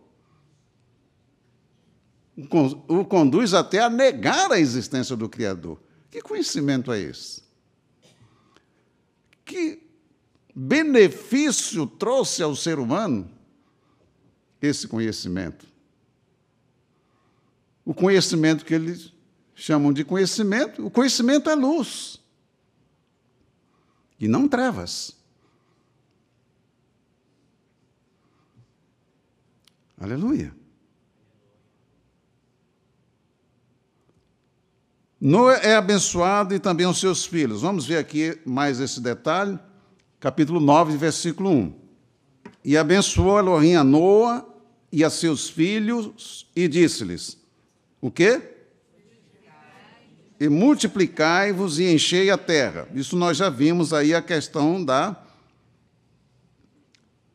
[2.35, 5.79] o conduz até a negar a existência do Criador.
[6.09, 7.43] Que conhecimento é esse?
[9.45, 9.83] Que
[10.55, 13.29] benefício trouxe ao ser humano
[14.61, 15.67] esse conhecimento?
[17.85, 19.13] O conhecimento que eles
[19.53, 22.19] chamam de conhecimento, o conhecimento é luz
[24.19, 25.15] e não trevas.
[29.99, 30.62] Aleluia.
[35.25, 37.61] Noé é abençoado e também os seus filhos.
[37.61, 39.57] Vamos ver aqui mais esse detalhe.
[40.19, 41.73] Capítulo 9, versículo 1.
[42.65, 44.45] E abençoou Elohim a Noa
[44.91, 47.37] e a seus filhos e disse-lhes:
[48.01, 48.49] O quê?
[50.41, 52.85] e multiplicai-vos e enchei a terra.
[52.93, 55.15] Isso nós já vimos aí a questão da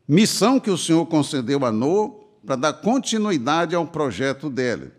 [0.07, 2.11] missão que o Senhor concedeu a Noé
[2.45, 4.98] para dar continuidade ao projeto dele.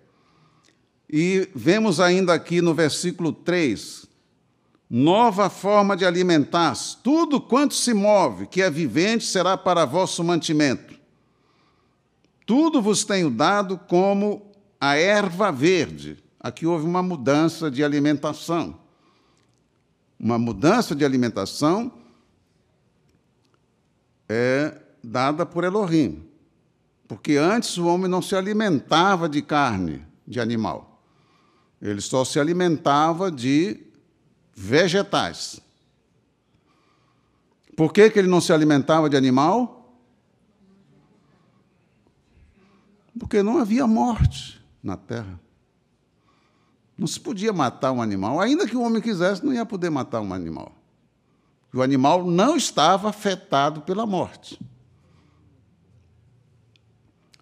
[1.12, 4.06] E vemos ainda aqui no versículo 3,
[4.88, 10.94] nova forma de alimentar tudo quanto se move, que é vivente, será para vosso mantimento.
[12.46, 18.80] Tudo vos tenho dado como a erva verde Aqui houve uma mudança de alimentação.
[20.18, 21.92] Uma mudança de alimentação
[24.26, 26.26] é dada por Elohim.
[27.06, 30.89] Porque antes o homem não se alimentava de carne de animal.
[31.80, 33.80] Ele só se alimentava de
[34.54, 35.60] vegetais.
[37.76, 39.96] Por que, que ele não se alimentava de animal?
[43.18, 45.40] Porque não havia morte na terra.
[46.96, 50.20] Não se podia matar um animal, ainda que o homem quisesse, não ia poder matar
[50.20, 50.74] um animal.
[51.72, 54.60] O animal não estava afetado pela morte.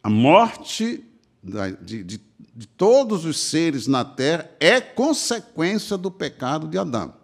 [0.03, 1.05] A morte
[1.43, 2.21] de,
[2.59, 7.15] de todos os seres na terra é consequência do pecado de Adão.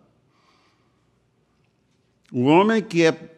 [2.33, 3.37] O homem que é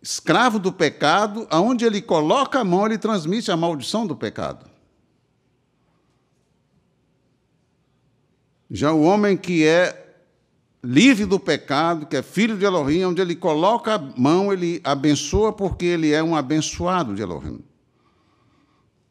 [0.00, 4.64] escravo do pecado, aonde ele coloca a mão, ele transmite a maldição do pecado.
[8.70, 10.14] Já o homem que é
[10.82, 15.52] livre do pecado, que é filho de Elohim, onde ele coloca a mão, ele abençoa
[15.52, 17.62] porque ele é um abençoado de Elohim.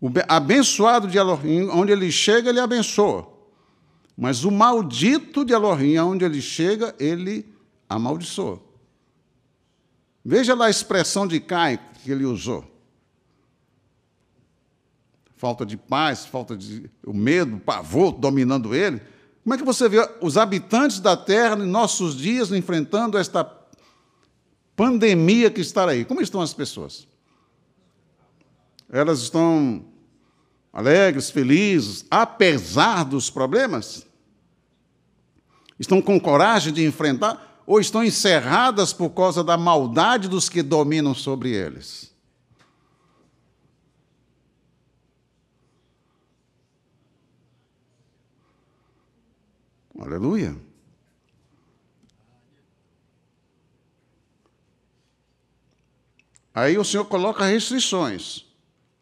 [0.01, 3.27] O abençoado de Elohim, onde ele chega, ele abençoa.
[4.17, 7.45] Mas o maldito de Elohim, onde ele chega, ele
[7.87, 8.61] amaldiçoa.
[10.23, 12.63] Veja lá a expressão de Caio que ele usou.
[15.35, 19.01] Falta de paz, falta de o medo, o pavor dominando ele.
[19.43, 23.43] Como é que você vê os habitantes da Terra em nossos dias enfrentando esta
[24.75, 26.03] pandemia que está aí?
[26.03, 27.07] Como estão as pessoas?
[28.89, 29.85] Elas estão
[30.71, 34.05] alegres, felizes, apesar dos problemas?
[35.79, 37.63] Estão com coragem de enfrentar?
[37.65, 42.13] Ou estão encerradas por causa da maldade dos que dominam sobre eles?
[49.99, 50.55] Aleluia.
[56.53, 58.48] Aí o Senhor coloca restrições.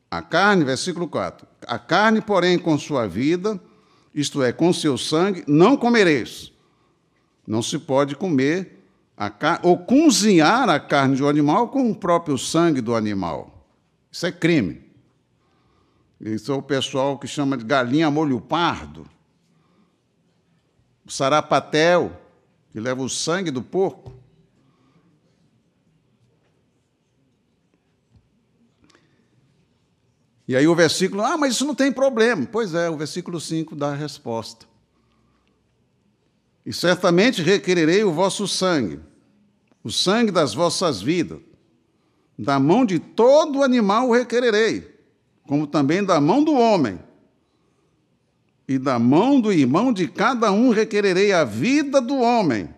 [0.09, 1.47] A carne, versículo 4.
[1.67, 3.59] A carne, porém, com sua vida,
[4.13, 6.51] isto é, com seu sangue, não comereis.
[7.45, 8.83] Não se pode comer
[9.15, 13.67] a carne, ou cozinhar a carne de um animal com o próprio sangue do animal.
[14.11, 14.81] Isso é crime.
[16.19, 19.07] Isso é o pessoal que chama de galinha molho pardo
[21.07, 22.11] o sarapatel,
[22.69, 24.13] que leva o sangue do porco.
[30.47, 32.47] E aí o versículo, ah, mas isso não tem problema.
[32.49, 34.65] Pois é, o versículo 5 dá a resposta.
[36.65, 38.99] E certamente requererei o vosso sangue,
[39.83, 41.39] o sangue das vossas vidas.
[42.39, 44.95] Da mão de todo animal o requererei,
[45.47, 46.99] como também da mão do homem.
[48.67, 52.69] e da mão do irmão de cada um requererei a vida do homem.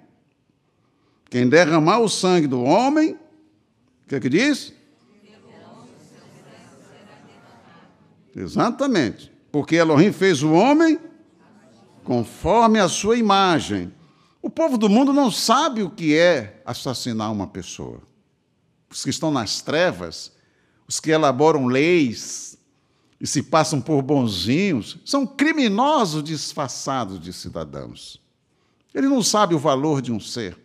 [1.30, 4.72] Quem derramar o sangue do homem, o que, é que diz?
[8.36, 9.32] Exatamente.
[9.52, 11.00] Porque Elohim fez o homem
[12.04, 13.94] conforme a sua imagem.
[14.42, 18.02] O povo do mundo não sabe o que é assassinar uma pessoa.
[18.90, 20.32] Os que estão nas trevas,
[20.88, 22.58] os que elaboram leis
[23.20, 28.20] e se passam por bonzinhos, são criminosos disfarçados de cidadãos.
[28.94, 30.58] Ele não sabe o valor de um ser.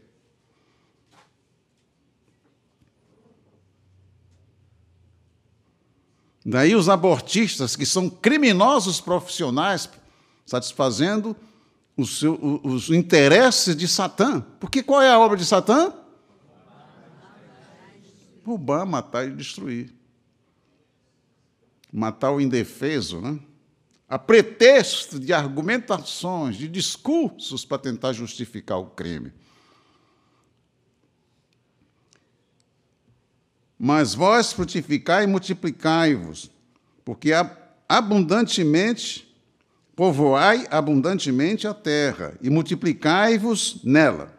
[6.44, 9.88] Daí os abortistas, que são criminosos profissionais,
[10.44, 11.34] satisfazendo
[11.96, 14.40] os, seu, os interesses de Satã.
[14.60, 15.94] Porque qual é a obra de Satã?
[18.44, 19.94] Roubar, matar e destruir.
[21.90, 23.38] Matar o indefeso, né?
[24.08, 29.32] a pretexto de argumentações, de discursos para tentar justificar o crime.
[33.78, 36.50] Mas vós frutificai e multiplicai-vos,
[37.04, 37.32] porque
[37.88, 39.24] abundantemente
[39.96, 44.34] povoai abundantemente a terra e multiplicai-vos nela.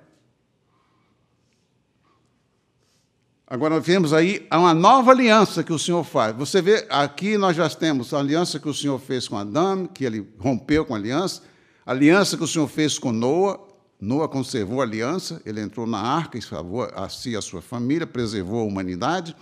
[3.47, 6.35] Agora vemos aí uma nova aliança que o Senhor faz.
[6.35, 10.03] Você vê, aqui nós já temos a aliança que o Senhor fez com Adão, que
[10.03, 11.43] ele rompeu com a aliança,
[11.85, 13.64] a aliança que o Senhor fez com Noa,
[13.99, 17.61] Noa conservou a aliança, ele entrou na arca e salvou a si e a sua
[17.61, 19.35] família, preservou a humanidade.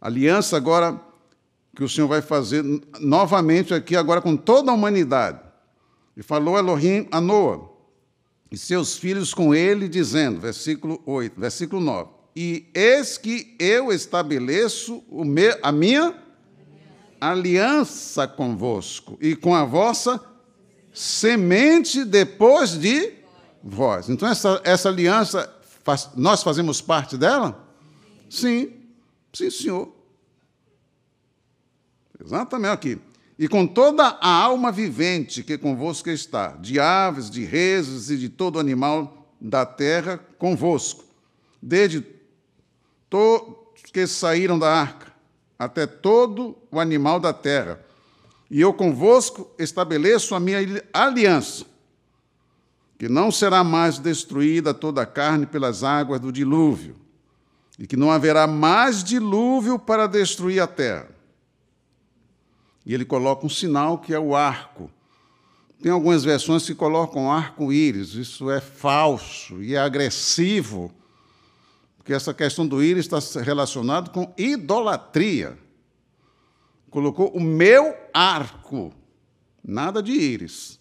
[0.00, 1.00] Aliança agora
[1.74, 2.64] que o Senhor vai fazer
[3.00, 5.40] novamente aqui, agora com toda a humanidade.
[6.16, 7.70] E falou Elohim a Noa
[8.50, 15.04] e seus filhos com ele, dizendo, versículo 8, versículo 9: E eis que eu estabeleço
[15.10, 16.14] meu, a minha
[17.20, 20.22] aliança convosco e com a vossa
[20.92, 23.12] semente depois de
[23.66, 24.08] vós.
[24.08, 25.52] Então, essa, essa aliança,
[25.82, 27.68] faz, nós fazemos parte dela?
[28.30, 28.72] Sim,
[29.32, 29.92] sim, senhor.
[32.24, 32.98] Exatamente aqui.
[33.38, 38.28] E com toda a alma vivente que convosco está, de aves, de reses e de
[38.28, 41.04] todo animal da terra convosco,
[41.60, 42.02] desde
[43.10, 45.12] todos que saíram da arca,
[45.58, 47.84] até todo o animal da terra.
[48.50, 50.58] E eu convosco estabeleço a minha
[50.92, 51.75] aliança
[52.98, 56.96] que não será mais destruída toda a carne pelas águas do dilúvio,
[57.78, 61.10] e que não haverá mais dilúvio para destruir a terra.
[62.86, 64.90] E ele coloca um sinal que é o arco.
[65.82, 70.90] Tem algumas versões que colocam arco-íris, isso é falso e é agressivo,
[71.98, 75.58] porque essa questão do íris está relacionada com idolatria.
[76.88, 78.94] Colocou o meu arco,
[79.62, 80.80] nada de íris,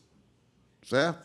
[0.82, 1.25] certo?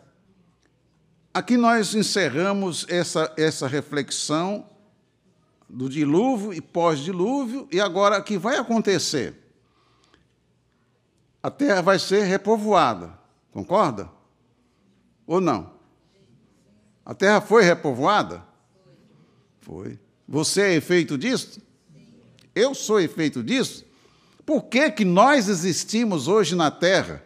[1.33, 4.67] Aqui nós encerramos essa, essa reflexão
[5.69, 9.35] do dilúvio e pós-dilúvio, e agora o que vai acontecer?
[11.41, 13.17] A terra vai ser repovoada,
[13.53, 14.11] concorda?
[15.27, 15.73] Ou não?
[17.07, 18.45] A terra foi repovoada?
[19.61, 19.99] Foi.
[20.29, 21.63] Você é efeito disso?
[22.53, 23.85] Eu sou efeito disso?
[24.45, 27.25] Por que, que nós existimos hoje na terra?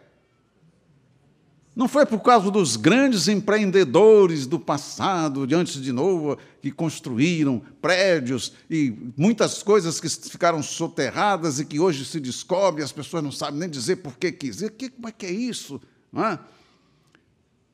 [1.75, 7.61] Não foi por causa dos grandes empreendedores do passado, de antes de Noa, que construíram
[7.81, 13.31] prédios e muitas coisas que ficaram soterradas e que hoje se descobre, as pessoas não
[13.31, 14.61] sabem nem dizer por que quis.
[14.69, 15.81] Que, como é que é isso?
[16.13, 16.39] Não é?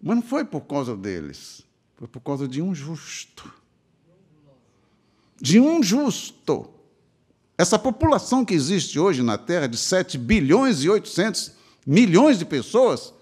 [0.01, 1.61] Mas não foi por causa deles,
[1.95, 3.53] foi por causa de um justo.
[5.39, 6.67] De um justo.
[7.55, 11.51] Essa população que existe hoje na Terra, de 7 bilhões e 800
[11.85, 13.13] milhões de pessoas,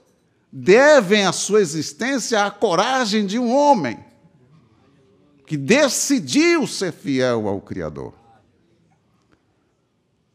[0.52, 4.04] devem a sua existência à coragem de um homem
[5.46, 8.14] que decidiu ser fiel ao Criador.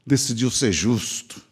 [0.06, 1.42] Decidiu ser justo.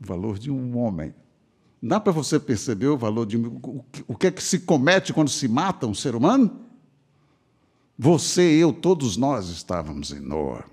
[0.00, 1.14] O valor de um homem.
[1.82, 3.36] Dá para você perceber o valor de.
[4.06, 6.66] O que é que se comete quando se mata um ser humano?
[7.98, 10.64] Você, eu, todos nós estávamos em Noa.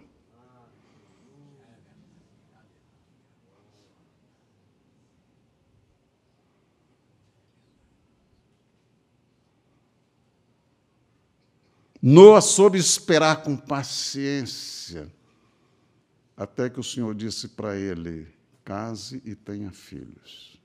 [12.09, 15.11] Noa soube esperar com paciência,
[16.37, 18.29] até que o Senhor disse para ele:
[18.63, 20.57] case e tenha filhos.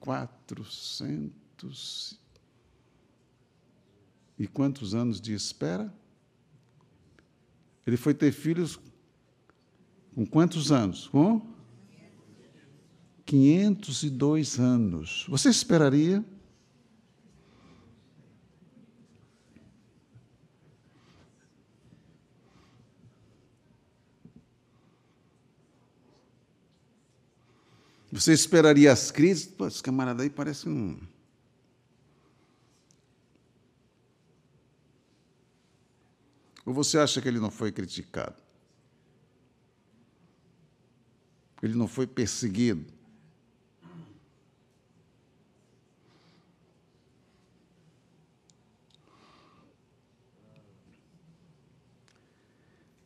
[0.00, 2.20] Quatrocentos.
[4.38, 5.92] E quantos anos de espera?
[7.84, 8.78] Ele foi ter filhos
[10.14, 11.08] com quantos anos?
[11.08, 11.44] Com
[13.26, 15.26] 502 anos.
[15.28, 16.24] Você esperaria?
[28.14, 29.44] Você esperaria as crises?
[29.44, 30.96] Pô, esse camarada aí parece um.
[36.64, 38.36] Ou você acha que ele não foi criticado?
[41.60, 42.86] Ele não foi perseguido?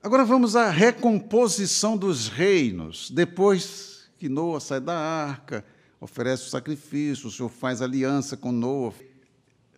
[0.03, 5.65] Agora vamos à recomposição dos reinos, depois que Noa sai da arca,
[6.01, 8.93] oferece o sacrifício, o Senhor faz aliança com Noa.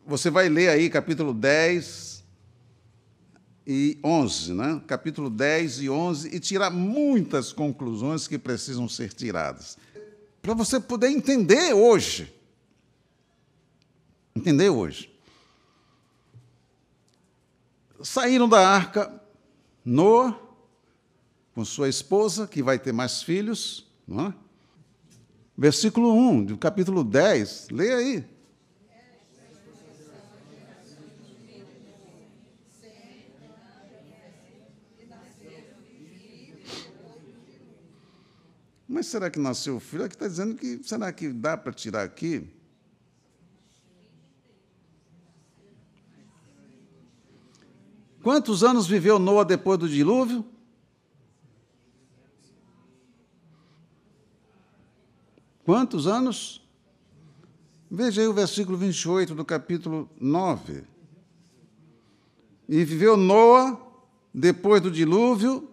[0.06, 2.24] Você vai ler aí capítulo 10
[3.66, 4.82] e 11, né?
[4.86, 9.76] Capítulo 10 e 11 e tirar muitas conclusões que precisam ser tiradas.
[10.40, 12.34] Para você poder entender hoje.
[14.34, 15.12] Entender hoje.
[18.02, 19.22] Saíram da arca
[19.84, 20.40] Noa
[21.54, 24.34] com sua esposa, que vai ter mais filhos, não é?
[25.56, 28.24] Versículo 1 do capítulo 10, leia aí.
[38.88, 40.04] Mas será que nasceu filho?
[40.04, 42.46] Aqui está dizendo que será que dá para tirar aqui?
[48.22, 50.44] Quantos anos viveu Noa depois do dilúvio?
[55.70, 56.60] Quantos anos?
[57.88, 60.82] Veja aí o versículo 28 do capítulo 9.
[62.68, 63.80] E viveu Noa,
[64.34, 65.70] depois do dilúvio,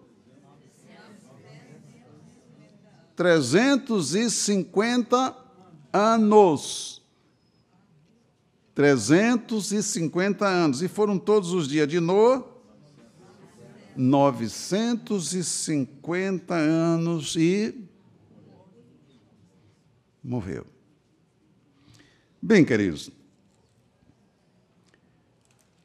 [3.16, 5.36] 350
[5.92, 7.02] anos.
[8.76, 10.80] 350 anos.
[10.80, 12.48] E foram todos os dias de Noa,
[13.96, 17.88] 950 anos e
[20.28, 20.66] morreu.
[22.40, 23.10] Bem, queridos,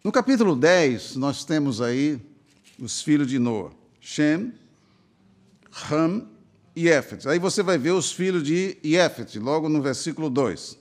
[0.04, 2.20] no capítulo 10, nós temos aí
[2.78, 3.72] os filhos de Noa,
[4.02, 4.54] Shem,
[5.89, 6.28] Ham
[6.76, 7.28] e Éfet.
[7.30, 10.78] Aí você vai ver os filhos de Éfet, logo no versículo 2.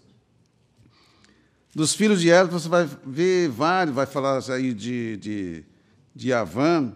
[1.72, 5.64] Dos filhos de Éfet, você vai ver vários, vai falar aí de, de,
[6.12, 6.92] de Avan,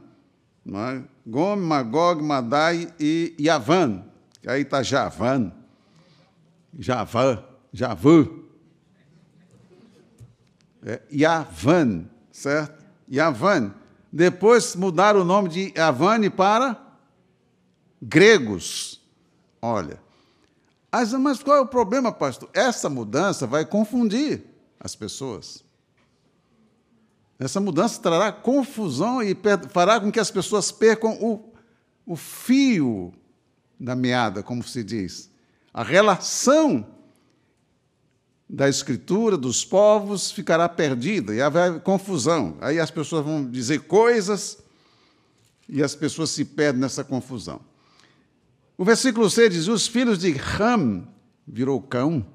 [0.67, 1.03] é?
[1.25, 4.05] Gom, Magog, Madai e Yavan.
[4.45, 5.53] Aí está Javan.
[6.79, 8.45] Javã, Javu,
[10.85, 12.85] é, Yavan, certo?
[13.11, 13.75] Yavan.
[14.13, 16.81] Depois mudaram o nome de Yavane para
[18.01, 19.03] gregos.
[19.61, 20.01] Olha,
[21.21, 22.49] mas qual é o problema, pastor?
[22.55, 24.45] Essa mudança vai confundir
[24.79, 25.65] as pessoas.
[27.39, 29.37] Essa mudança trará confusão e
[29.71, 31.53] fará com que as pessoas percam o,
[32.07, 33.13] o fio
[33.79, 35.31] da meada, como se diz
[35.77, 36.87] a relação
[38.49, 42.57] da escritura dos povos ficará perdida e haverá confusão.
[42.63, 44.57] Aí as pessoas vão dizer coisas
[45.69, 47.61] e as pessoas se perdem nessa confusão.
[48.79, 51.07] O versículo 6 diz: Os filhos de Ram,
[51.47, 52.27] virou cão,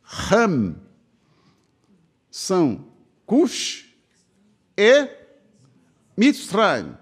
[0.00, 0.76] Ram,
[2.30, 2.86] são
[3.26, 3.92] Cush
[4.78, 5.08] e
[6.16, 6.96] Mitzrayim,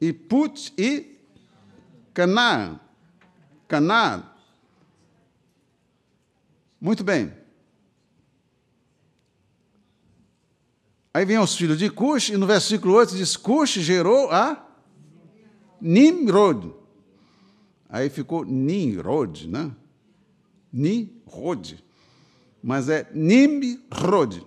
[0.00, 1.18] e Put e
[2.14, 2.80] Canaã.
[3.68, 4.29] Canaã
[6.80, 7.32] muito bem.
[11.12, 14.66] Aí vem os filhos de Cush, e no versículo 8 diz: Cush gerou a
[15.80, 16.72] Nimrod.
[17.88, 19.74] Aí ficou Nimrod, né?
[20.72, 21.84] Nimrod.
[22.62, 24.46] Mas é Nimrod.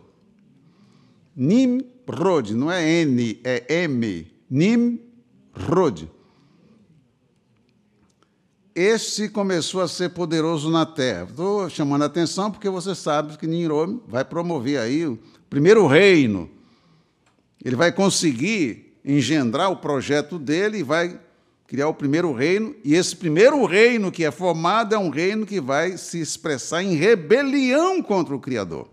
[1.36, 4.31] Nimrod, não é N, é M.
[4.49, 6.09] Nimrod
[8.76, 11.28] este começou a ser poderoso na terra.
[11.30, 15.19] Estou chamando a atenção porque você sabe que Nimrod vai promover aí o
[15.49, 16.49] primeiro reino.
[17.63, 21.19] Ele vai conseguir engendrar o projeto dele e vai
[21.67, 22.76] criar o primeiro reino.
[22.84, 26.95] E esse primeiro reino que é formado é um reino que vai se expressar em
[26.95, 28.92] rebelião contra o Criador.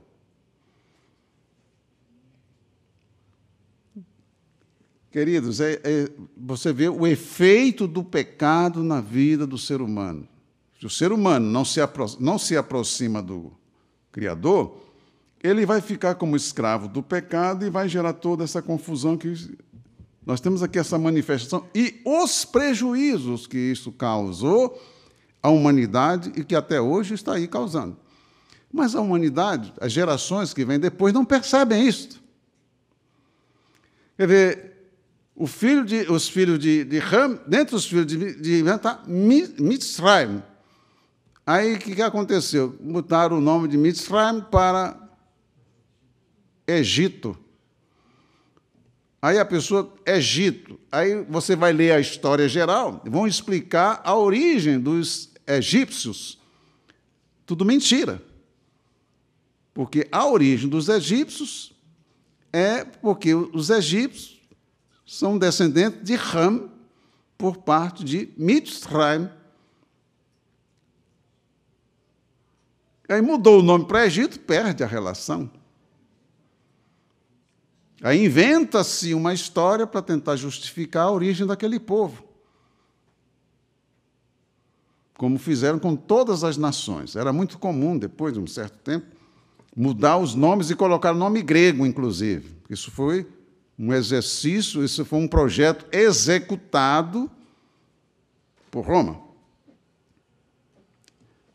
[5.11, 10.27] Queridos, é, é, você vê o efeito do pecado na vida do ser humano.
[10.79, 11.81] Se o ser humano não se,
[12.21, 13.53] não se aproxima do
[14.13, 14.79] Criador,
[15.43, 19.57] ele vai ficar como escravo do pecado e vai gerar toda essa confusão que
[20.25, 24.81] Nós temos aqui essa manifestação e os prejuízos que isso causou
[25.43, 27.97] à humanidade e que até hoje está aí causando.
[28.73, 32.23] Mas a humanidade, as gerações que vêm depois, não percebem isso.
[34.17, 34.71] Quer ver,
[35.41, 39.03] o filho de, os filhos de, de Ram, dentre os filhos de, de Ram está
[39.07, 40.43] Mitzrayim.
[41.47, 42.77] Aí o que, que aconteceu?
[42.79, 45.01] Mudaram o nome de Mitzrayim para
[46.67, 47.35] Egito.
[49.23, 50.79] Aí a pessoa, Egito.
[50.93, 56.39] Aí você vai ler a história geral, vão explicar a origem dos egípcios.
[57.47, 58.23] Tudo mentira.
[59.73, 61.73] Porque a origem dos egípcios
[62.53, 64.40] é porque os egípcios
[65.11, 66.71] são descendentes de Ram
[67.37, 69.29] por parte de Mitzrayim.
[73.09, 75.51] Aí mudou o nome para Egito, perde a relação.
[78.01, 82.23] Aí inventa-se uma história para tentar justificar a origem daquele povo.
[85.19, 87.17] Como fizeram com todas as nações.
[87.17, 89.07] Era muito comum, depois de um certo tempo,
[89.77, 92.55] mudar os nomes e colocar nome grego, inclusive.
[92.71, 93.27] Isso foi
[93.83, 97.31] um exercício, isso foi um projeto executado
[98.71, 99.23] por Roma.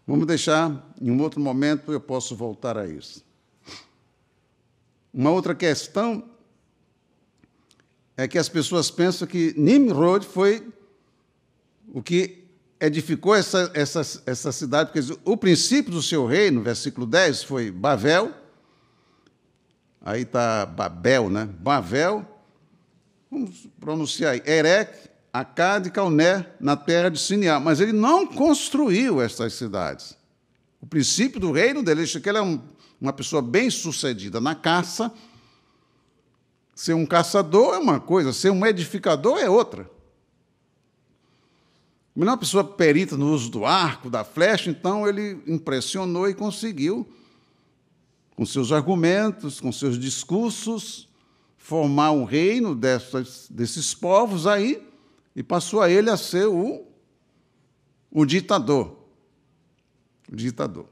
[0.07, 3.23] Vamos deixar, em um outro momento eu posso voltar a isso.
[5.13, 6.27] Uma outra questão
[8.17, 10.67] é que as pessoas pensam que Nimrod foi
[11.93, 12.43] o que
[12.79, 18.33] edificou essa, essa, essa cidade, porque o princípio do seu reino, versículo 10, foi Babel,
[20.05, 21.49] aí está Babel, né?
[21.59, 22.25] Babel,
[23.29, 27.59] vamos pronunciar aí, Erec, Acade e Calné, na terra de Siniá.
[27.59, 30.15] Mas ele não construiu essas cidades.
[30.79, 32.61] O princípio do reino dele, é ele é um,
[33.01, 35.11] uma pessoa bem sucedida na caça,
[36.75, 39.89] Ser um caçador é uma coisa, ser um edificador é outra.
[42.13, 47.07] Mas uma pessoa perita no uso do arco, da flecha, então ele impressionou e conseguiu,
[48.35, 51.07] com seus argumentos, com seus discursos,
[51.57, 54.85] formar um reino dessas, desses povos aí,
[55.35, 56.85] e passou a ele a ser o,
[58.11, 58.97] o ditador.
[60.31, 60.87] O ditador.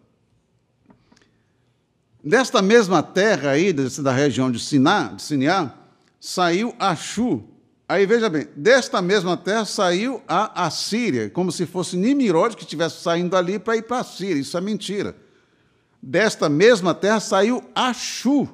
[2.24, 5.74] Desta mesma terra aí, da região de Siná, de Siniá,
[6.20, 7.44] saiu Achu.
[7.88, 13.02] Aí veja bem, desta mesma terra saiu a Assíria, como se fosse Nimirode que estivesse
[13.02, 14.40] saindo ali para ir para a Síria.
[14.40, 15.16] Isso é mentira.
[16.06, 18.50] Desta mesma terra saiu Achu.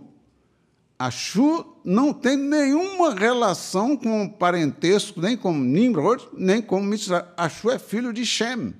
[1.00, 7.26] Achu não tem nenhuma relação com o parentesco, nem com Nimrod, nem com Mitzrayim.
[7.36, 8.76] Achu é filho de Shem.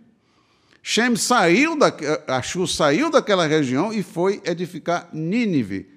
[0.84, 1.92] Shem saiu da,
[2.28, 5.90] Achu saiu daquela região e foi edificar Nínive.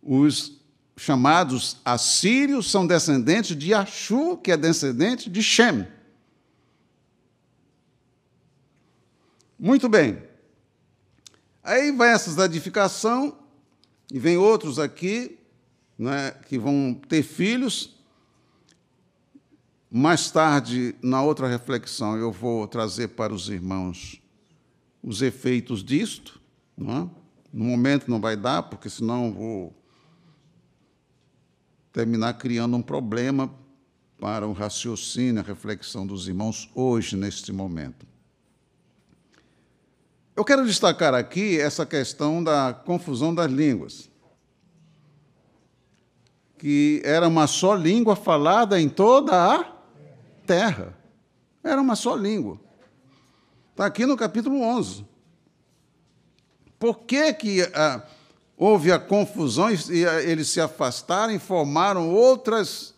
[0.00, 0.60] Os
[0.96, 5.84] chamados assírios são descendentes de Achu, que é descendente de Shem.
[9.58, 10.25] Muito bem.
[11.66, 13.36] Aí vai essa edificação,
[14.12, 15.36] e vem outros aqui,
[15.98, 17.96] né, que vão ter filhos.
[19.90, 24.22] Mais tarde, na outra reflexão, eu vou trazer para os irmãos
[25.02, 26.40] os efeitos disto.
[26.78, 27.08] É?
[27.52, 29.74] No momento não vai dar, porque senão vou
[31.92, 33.52] terminar criando um problema
[34.20, 38.06] para o raciocínio, a reflexão dos irmãos hoje, neste momento.
[40.36, 44.10] Eu quero destacar aqui essa questão da confusão das línguas
[46.58, 49.72] que era uma só língua falada em toda a
[50.46, 50.96] terra.
[51.62, 52.58] Era uma só língua.
[53.72, 55.04] Está aqui no capítulo 11.
[56.78, 58.02] Por que, que ah,
[58.56, 62.94] houve a confusão e ah, eles se afastaram e formaram outras,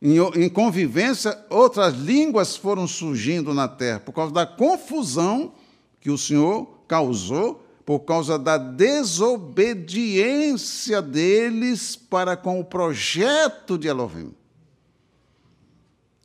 [0.00, 4.00] em, em convivência, outras línguas foram surgindo na terra?
[4.00, 5.52] Por causa da confusão
[6.00, 14.32] que o Senhor causou por causa da desobediência deles para com o projeto de Elohim.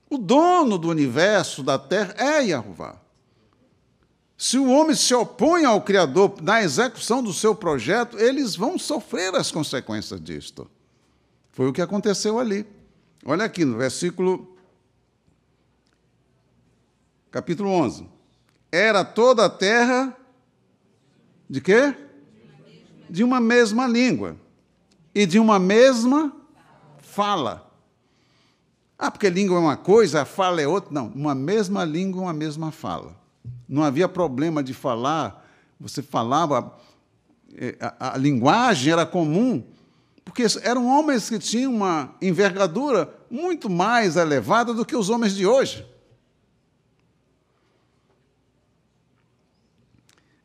[0.10, 3.02] O dono do universo, da terra, é Yahová.
[4.38, 9.34] Se o homem se opõe ao Criador na execução do seu projeto, eles vão sofrer
[9.34, 10.70] as consequências disto.
[11.52, 12.68] Foi o que aconteceu ali.
[13.26, 14.56] Olha aqui no versículo.
[17.32, 18.15] Capítulo 11.
[18.76, 20.14] Era toda a terra
[21.50, 21.96] de quê?
[23.10, 24.36] De uma mesma língua
[25.14, 26.36] e de uma mesma
[27.00, 27.72] fala.
[29.00, 30.94] Ah, porque língua é uma coisa, a fala é outra.
[30.94, 33.16] Não, uma mesma língua, uma mesma fala.
[33.66, 35.48] Não havia problema de falar,
[35.80, 36.76] você falava,
[37.56, 39.64] eh, a, a linguagem era comum,
[40.26, 45.48] porque eram homens que tinham uma envergadura muito mais elevada do que os homens de
[45.48, 45.95] hoje.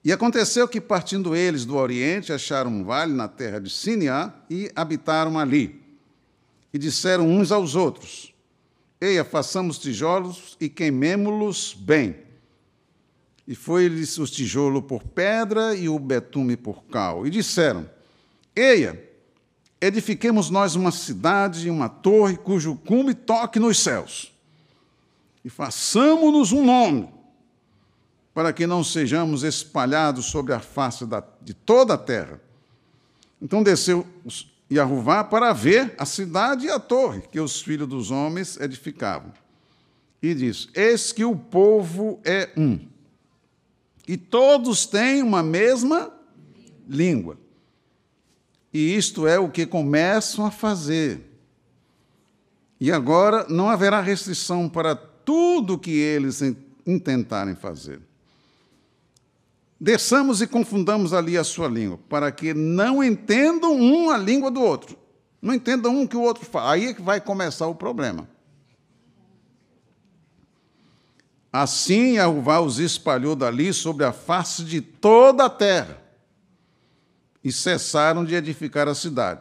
[0.02, 4.70] E aconteceu que, partindo eles do Oriente, acharam um vale na terra de Sineá e
[4.74, 5.78] habitaram ali.
[6.72, 8.32] E disseram uns aos outros:
[8.98, 12.16] Eia, façamos tijolos e queimemo-los bem.
[13.46, 17.26] E foi-lhes o tijolo por pedra e o betume por cal.
[17.26, 17.88] E disseram:
[18.56, 19.06] Eia,
[19.80, 24.32] edifiquemos nós uma cidade e uma torre cujo cume toque nos céus.
[25.44, 27.19] E façamos-nos um nome
[28.34, 32.40] para que não sejamos espalhados sobre a face da, de toda a terra.
[33.40, 34.06] Então desceu
[34.70, 39.32] Yahuvá para ver a cidade e a torre que os filhos dos homens edificavam.
[40.22, 42.78] E diz: Eis que o povo é um,
[44.06, 46.12] e todos têm uma mesma
[46.88, 47.38] língua.
[48.72, 51.20] E isto é o que começam a fazer.
[52.80, 56.40] E agora não haverá restrição para tudo que eles
[56.86, 58.00] intentarem fazer.
[59.80, 64.60] Desçamos e confundamos ali a sua língua, para que não entendam um a língua do
[64.60, 64.98] outro.
[65.40, 66.72] Não entendam um que o outro fala.
[66.72, 68.28] Aí é que vai começar o problema.
[71.50, 75.98] Assim Jeová os espalhou dali sobre a face de toda a terra,
[77.42, 79.40] e cessaram de edificar a cidade.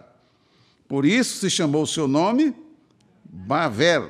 [0.87, 2.55] Por isso se chamou o seu nome
[3.25, 4.09] Bavel,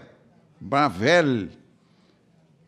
[0.61, 1.49] Bavel,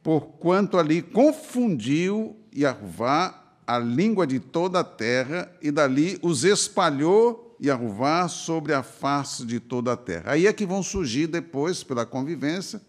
[0.02, 7.70] porquanto ali confundiu Jeová a língua de toda a terra, e dali os espalhou e
[7.70, 10.32] arruvá sobre a face de toda a terra.
[10.32, 12.82] Aí é que vão surgir depois, pela convivência,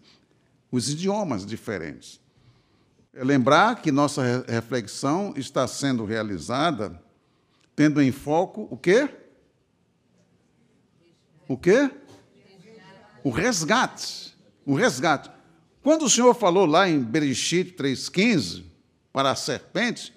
[0.71, 2.19] os idiomas diferentes.
[3.13, 6.99] É lembrar que nossa reflexão está sendo realizada
[7.75, 9.09] tendo em foco o quê?
[11.47, 11.91] O quê?
[13.23, 14.35] O resgate.
[14.65, 15.29] O resgate.
[15.81, 18.63] Quando o Senhor falou lá em Bereshit 3,15
[19.11, 20.12] para a serpente,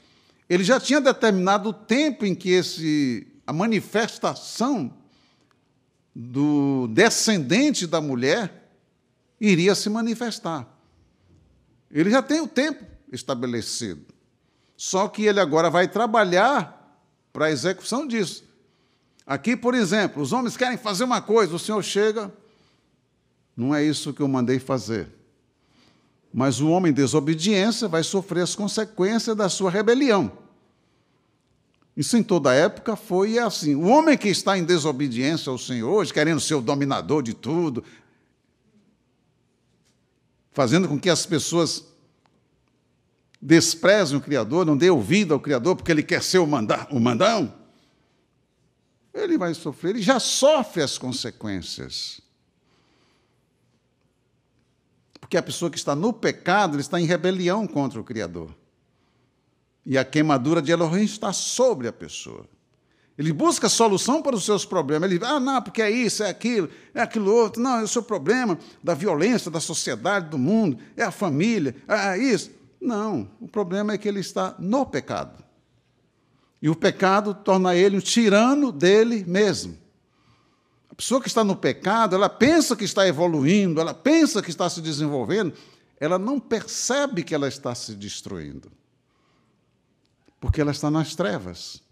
[0.48, 4.92] ele já tinha determinado o tempo em que esse, a manifestação
[6.14, 8.70] do descendente da mulher
[9.40, 10.66] iria se manifestar.
[11.90, 14.06] Ele já tem o tempo estabelecido.
[14.76, 17.00] Só que ele agora vai trabalhar
[17.32, 18.44] para a execução disso.
[19.26, 22.32] Aqui, por exemplo, os homens querem fazer uma coisa, o Senhor chega,
[23.56, 25.08] não é isso que eu mandei fazer.
[26.36, 30.30] Mas o homem em desobediência vai sofrer as consequências da sua rebelião.
[31.96, 33.74] Isso em toda época foi assim.
[33.74, 37.82] O homem que está em desobediência ao Senhor, hoje, querendo ser o dominador de tudo,
[40.52, 41.86] fazendo com que as pessoas
[43.40, 47.00] desprezem o Criador, não dê ouvido ao Criador porque ele quer ser o, manda o
[47.00, 47.54] mandão,
[49.14, 52.20] ele vai sofrer, ele já sofre as consequências.
[55.26, 58.54] Porque a pessoa que está no pecado, está em rebelião contra o Criador.
[59.84, 62.46] E a queimadura de Elohim está sobre a pessoa.
[63.18, 65.10] Ele busca solução para os seus problemas.
[65.10, 67.60] Ele, ah, não, porque é isso, é aquilo, é aquilo outro.
[67.60, 72.16] Não, é o seu problema da violência da sociedade, do mundo, é a família, é
[72.16, 72.52] isso.
[72.80, 75.42] Não, o problema é que ele está no pecado.
[76.62, 79.76] E o pecado torna ele um tirano dele mesmo.
[80.96, 84.80] Pessoa que está no pecado, ela pensa que está evoluindo, ela pensa que está se
[84.80, 85.52] desenvolvendo,
[86.00, 88.72] ela não percebe que ela está se destruindo.
[90.40, 91.82] Porque ela está nas trevas.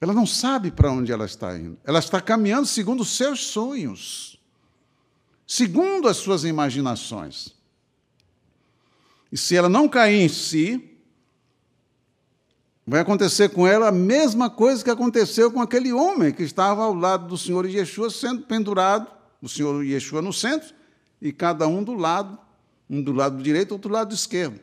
[0.00, 1.78] Ela não sabe para onde ela está indo.
[1.84, 4.40] Ela está caminhando segundo os seus sonhos,
[5.46, 7.54] segundo as suas imaginações.
[9.30, 10.89] E se ela não cair em si,
[12.90, 16.92] Vai acontecer com ela a mesma coisa que aconteceu com aquele homem que estava ao
[16.92, 19.08] lado do Senhor Yeshua sendo pendurado,
[19.40, 20.74] o Senhor Yeshua no centro,
[21.22, 22.36] e cada um do lado,
[22.90, 24.58] um do lado direito, outro do lado esquerdo.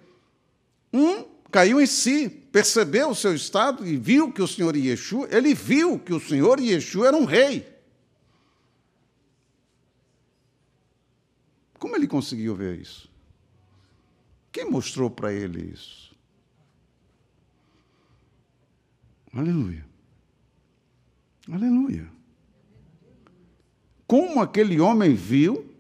[0.91, 5.53] Um caiu em si, percebeu o seu estado e viu que o Senhor Yeshua, ele
[5.53, 7.65] viu que o Senhor Yeshua era um rei.
[11.79, 13.09] Como ele conseguiu ver isso?
[14.51, 16.06] Quem mostrou para ele isso?
[19.37, 19.85] Aleluia.
[21.51, 22.09] Aleluia.
[24.07, 25.71] Como aquele homem viu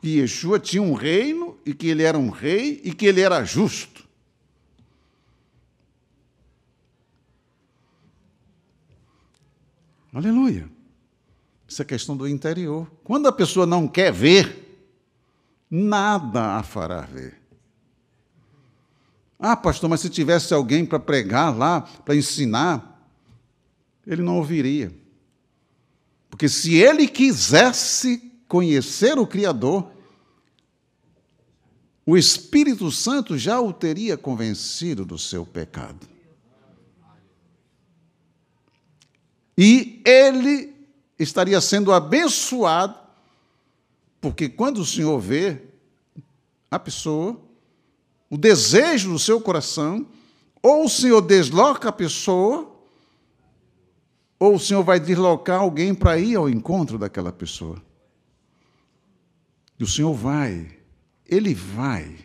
[0.00, 3.44] que Yeshua tinha um reino e que ele era um rei e que ele era
[3.44, 4.08] justo.
[10.14, 10.66] Aleluia.
[11.68, 12.90] Isso é questão do interior.
[13.04, 14.88] Quando a pessoa não quer ver,
[15.70, 17.41] nada a fará ver.
[19.44, 23.04] Ah, pastor, mas se tivesse alguém para pregar lá, para ensinar,
[24.06, 24.94] ele não ouviria.
[26.30, 29.90] Porque se ele quisesse conhecer o Criador,
[32.06, 36.06] o Espírito Santo já o teria convencido do seu pecado.
[39.58, 40.72] E ele
[41.18, 42.96] estaria sendo abençoado,
[44.20, 45.62] porque quando o Senhor vê
[46.70, 47.41] a pessoa,
[48.32, 50.06] o desejo do seu coração,
[50.62, 52.74] ou o Senhor desloca a pessoa,
[54.38, 57.76] ou o Senhor vai deslocar alguém para ir ao encontro daquela pessoa.
[59.78, 60.66] E o Senhor vai,
[61.26, 62.16] Ele vai,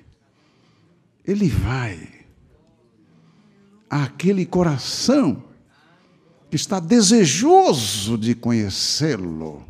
[1.26, 2.26] Ele vai
[3.90, 5.44] àquele coração
[6.50, 9.62] que está desejoso de conhecê-lo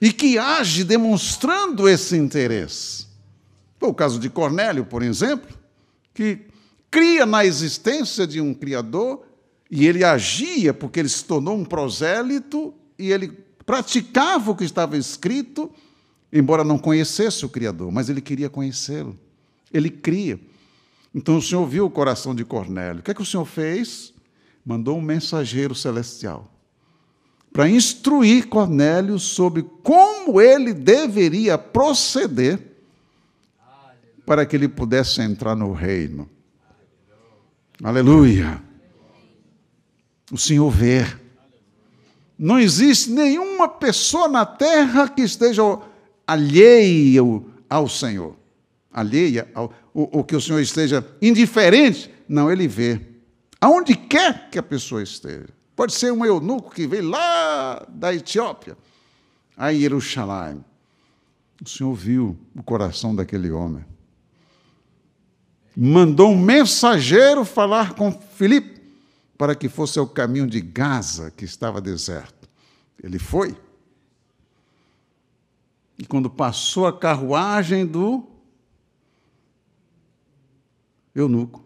[0.00, 3.11] e que age demonstrando esse interesse.
[3.82, 5.58] Foi o caso de Cornélio, por exemplo,
[6.14, 6.38] que
[6.88, 9.24] cria na existência de um Criador
[9.68, 14.96] e ele agia porque ele se tornou um prosélito e ele praticava o que estava
[14.96, 15.68] escrito,
[16.32, 19.18] embora não conhecesse o Criador, mas ele queria conhecê-lo.
[19.72, 20.38] Ele cria.
[21.12, 23.00] Então o Senhor viu o coração de Cornélio.
[23.00, 24.14] O que é que o Senhor fez?
[24.64, 26.48] Mandou um mensageiro celestial
[27.52, 32.71] para instruir Cornélio sobre como ele deveria proceder
[34.24, 36.28] para que ele pudesse entrar no reino.
[37.82, 38.62] Aleluia.
[40.30, 41.04] O Senhor vê.
[42.38, 45.62] Não existe nenhuma pessoa na terra que esteja
[46.26, 47.20] alheia
[47.68, 48.36] ao Senhor.
[48.92, 52.10] Alheia ao o, o que o Senhor esteja indiferente.
[52.28, 53.00] Não, ele vê.
[53.60, 55.48] Aonde quer que a pessoa esteja.
[55.76, 58.76] Pode ser um eunuco que veio lá da Etiópia,
[59.56, 60.64] a Jerusalém.
[61.64, 63.84] O Senhor viu o coração daquele homem
[65.76, 68.80] mandou um mensageiro falar com Filipe
[69.36, 72.48] para que fosse ao caminho de Gaza, que estava deserto.
[73.02, 73.56] Ele foi.
[75.98, 78.26] E quando passou a carruagem do
[81.14, 81.64] eunuco,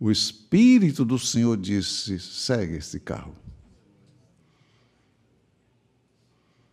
[0.00, 3.36] o Espírito do Senhor disse: segue esse carro.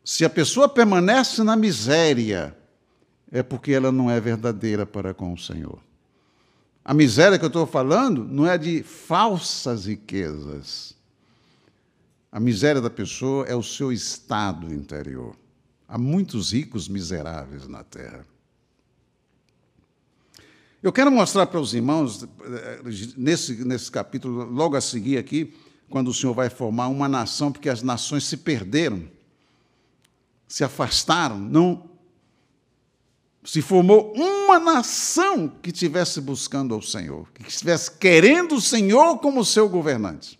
[0.03, 2.56] Se a pessoa permanece na miséria,
[3.31, 5.79] é porque ela não é verdadeira para com o Senhor.
[6.83, 10.95] A miséria que eu estou falando não é de falsas riquezas.
[12.31, 15.35] A miséria da pessoa é o seu estado interior.
[15.87, 18.25] Há muitos ricos miseráveis na terra.
[20.81, 22.25] Eu quero mostrar para os irmãos,
[23.17, 25.53] nesse, nesse capítulo, logo a seguir aqui,
[25.89, 29.03] quando o Senhor vai formar uma nação, porque as nações se perderam,
[30.47, 31.86] se afastaram, não
[33.47, 39.45] se formou uma nação que estivesse buscando ao Senhor, que estivesse querendo o Senhor como
[39.45, 40.37] seu governante.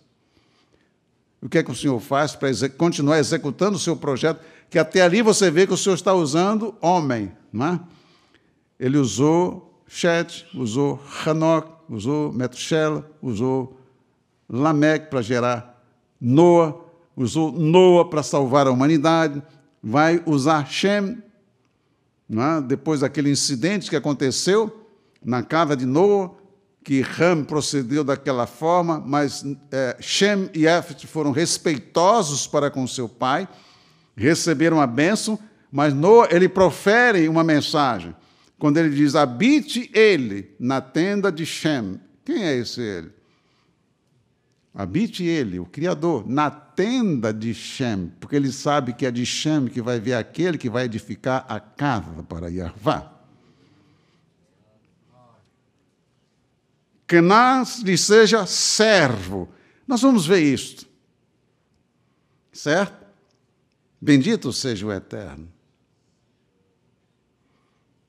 [1.40, 4.44] O que é que o Senhor faz para continuar executando o seu projeto?
[4.68, 7.32] Que até ali você vê que o Senhor está usando homem.
[7.50, 7.80] Não é?
[8.78, 13.80] Ele usou Chet, usou Hanok, usou Metushela, usou
[14.46, 15.82] Lameque para gerar
[16.20, 16.84] Noa,
[17.16, 19.42] usou Noa para salvar a humanidade,
[19.82, 21.22] vai usar Shem
[22.30, 22.60] é?
[22.60, 24.86] depois daquele incidente que aconteceu
[25.24, 26.36] na casa de Noa,
[26.84, 33.08] que Ram procedeu daquela forma, mas é, Shem e Efet foram respeitosos para com seu
[33.08, 33.48] pai,
[34.16, 35.38] receberam a bênção,
[35.70, 38.14] mas Noa, ele profere uma mensagem,
[38.58, 42.00] quando ele diz, habite ele na tenda de Shem.
[42.24, 43.10] Quem é esse ele?
[44.74, 49.66] Habite ele, o Criador, na tenda de Shem, porque ele sabe que é de Shem
[49.66, 53.12] que vai ver aquele que vai edificar a casa para Yahvá.
[57.04, 59.48] Que nós lhe seja servo.
[59.88, 60.86] Nós vamos ver isto.
[62.52, 63.04] Certo?
[64.00, 65.52] Bendito seja o Eterno.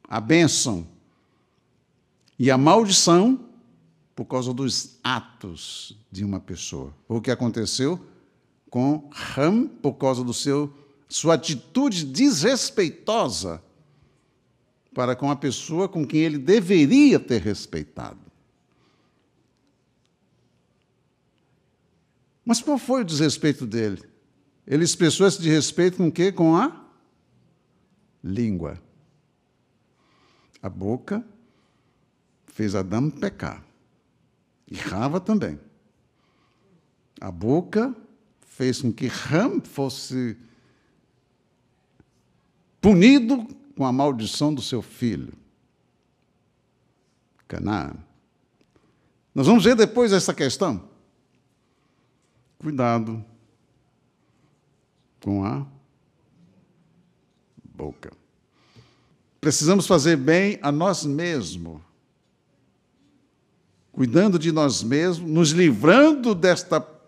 [0.04, 0.88] A bênção
[2.38, 3.50] e a maldição
[4.16, 6.94] por causa dos atos de uma pessoa.
[7.08, 8.00] O que aconteceu
[8.70, 10.74] com Ram por causa do seu
[11.08, 13.64] sua atitude desrespeitosa
[14.94, 18.20] para com a pessoa com quem ele deveria ter respeitado.
[22.46, 24.04] Mas qual foi o desrespeito dele?
[24.68, 26.32] Ele expressou esse desrespeito com o quê?
[26.32, 26.86] Com a
[28.24, 28.80] língua.
[30.62, 31.26] A boca
[32.48, 33.64] fez Adão pecar.
[34.68, 35.60] E Rava também.
[37.20, 37.96] A boca
[38.60, 40.36] fez com que Ram fosse
[42.82, 45.32] punido com a maldição do seu filho.
[47.47, 47.93] Canaã.
[49.34, 50.89] Nós vamos ver depois essa questão.
[52.57, 53.24] Cuidado
[55.24, 55.66] com a
[57.64, 58.12] boca.
[59.39, 61.80] Precisamos fazer bem a nós mesmos,
[63.93, 66.99] cuidando de nós mesmos, nos livrando desta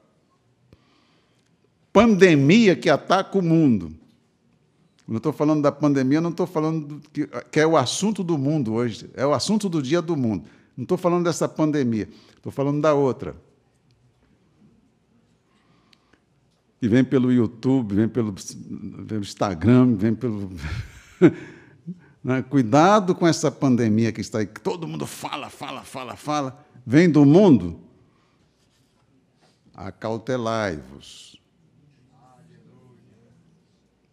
[1.92, 3.96] pandemia que ataca o mundo.
[5.06, 8.38] Quando eu estou falando da pandemia, não estou falando que, que é o assunto do
[8.38, 10.46] mundo hoje, é o assunto do dia do mundo.
[10.78, 13.36] Não estou falando dessa pandemia, estou falando da outra.
[16.80, 18.34] Que vem pelo YouTube, vem pelo,
[19.08, 20.50] pelo Instagram, vem pelo.
[22.24, 22.44] Né?
[22.44, 26.66] Cuidado com essa pandemia que está aí, que todo mundo fala, fala, fala, fala.
[26.86, 27.80] Vem do mundo.
[29.74, 31.41] Acautelai-vos.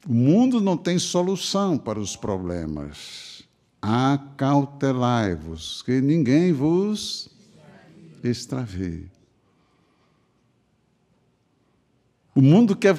[0.08, 3.42] O mundo não tem solução para os problemas.
[3.82, 7.28] Acautelai-vos, que ninguém vos
[8.24, 9.10] extravie.
[12.34, 12.96] O mundo quer,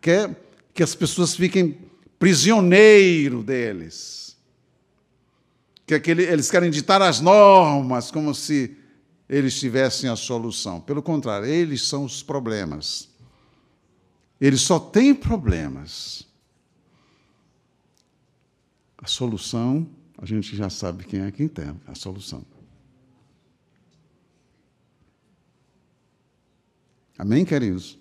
[0.00, 0.34] quer
[0.72, 1.76] que as pessoas fiquem
[2.18, 4.34] prisioneiro deles.
[5.86, 8.74] Que aquele, eles querem ditar as normas como se
[9.28, 10.80] eles tivessem a solução.
[10.80, 13.10] Pelo contrário, eles são os problemas.
[14.40, 16.29] Eles só têm problemas.
[19.02, 19.88] A solução,
[20.18, 22.44] a gente já sabe quem é quem tem a solução.
[27.16, 27.98] Amém, queridos?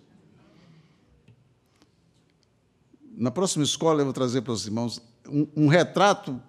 [3.11, 6.41] Na próxima escola, eu vou trazer para os irmãos um, um retrato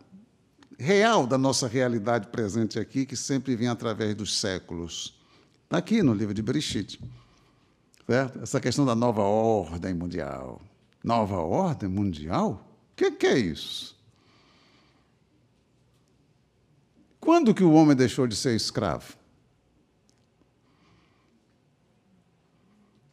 [0.79, 5.21] real da nossa realidade presente aqui, que sempre vem através dos séculos.
[5.65, 7.01] Está aqui no livro de Bereshit.
[8.07, 8.41] Certo?
[8.41, 10.61] Essa questão da nova ordem mundial.
[11.03, 12.67] Nova ordem mundial?
[12.93, 14.00] O que, que é isso?
[17.21, 19.15] Quando que o homem deixou de ser escravo?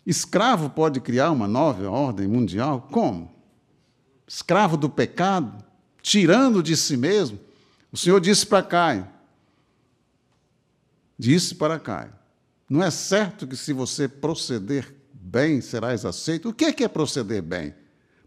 [0.06, 2.88] Escravo pode criar uma nova ordem mundial?
[2.92, 3.38] Como?
[4.28, 5.64] escravo do pecado,
[6.02, 7.40] tirando de si mesmo.
[7.92, 9.08] O Senhor disse para Caio,
[11.18, 12.14] disse para Caio,
[12.70, 16.50] não é certo que se você proceder bem, serás aceito?
[16.50, 17.74] O que é, que é proceder bem?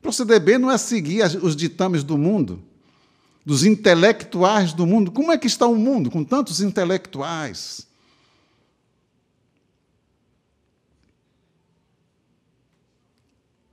[0.00, 2.64] Proceder bem não é seguir os ditames do mundo,
[3.45, 5.11] dos intelectuais do mundo.
[5.11, 7.86] Como é que está o mundo com tantos intelectuais?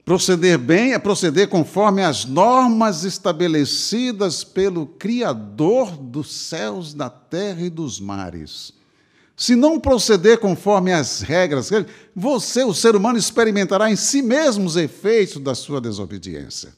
[0.07, 7.70] Proceder bem é proceder conforme as normas estabelecidas pelo Criador dos céus, da terra e
[7.70, 8.72] dos mares.
[9.36, 11.70] Se não proceder conforme as regras,
[12.15, 16.74] você, o ser humano, experimentará em si mesmo os efeitos da sua desobediência.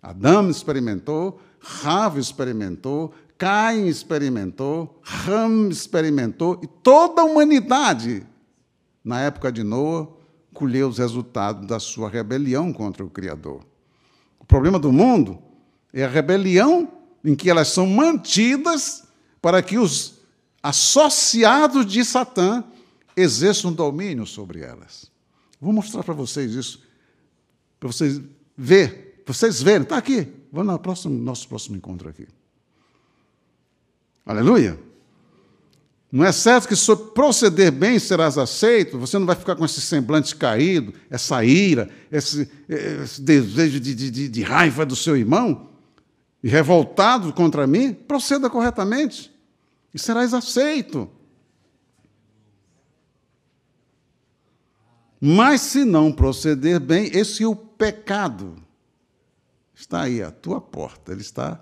[0.00, 8.26] Adão experimentou, Rava experimentou, Caim experimentou, Ram experimentou, e toda a humanidade,
[9.04, 10.16] na época de Noa,
[10.52, 13.64] colher os resultados da sua rebelião contra o Criador.
[14.40, 15.38] O problema do mundo
[15.92, 16.90] é a rebelião
[17.24, 19.04] em que elas são mantidas
[19.40, 20.18] para que os
[20.62, 22.64] associados de Satã
[23.16, 25.10] exerçam domínio sobre elas.
[25.60, 26.82] Vou mostrar para vocês isso,
[27.78, 28.20] para vocês
[28.56, 29.82] ver, vocês verem.
[29.82, 30.37] Está aqui.
[30.52, 32.26] Vamos no próximo, nosso próximo encontro aqui.
[34.24, 34.78] Aleluia.
[36.10, 39.80] Não é certo que se proceder bem serás aceito, você não vai ficar com esse
[39.80, 45.68] semblante caído, essa ira, esse, esse desejo de, de, de, raiva do seu irmão,
[46.42, 49.30] e revoltado contra mim, proceda corretamente
[49.92, 51.10] e serás aceito.
[55.20, 58.67] Mas se não proceder bem, esse é o pecado.
[59.78, 61.60] Está aí à tua porta, ele está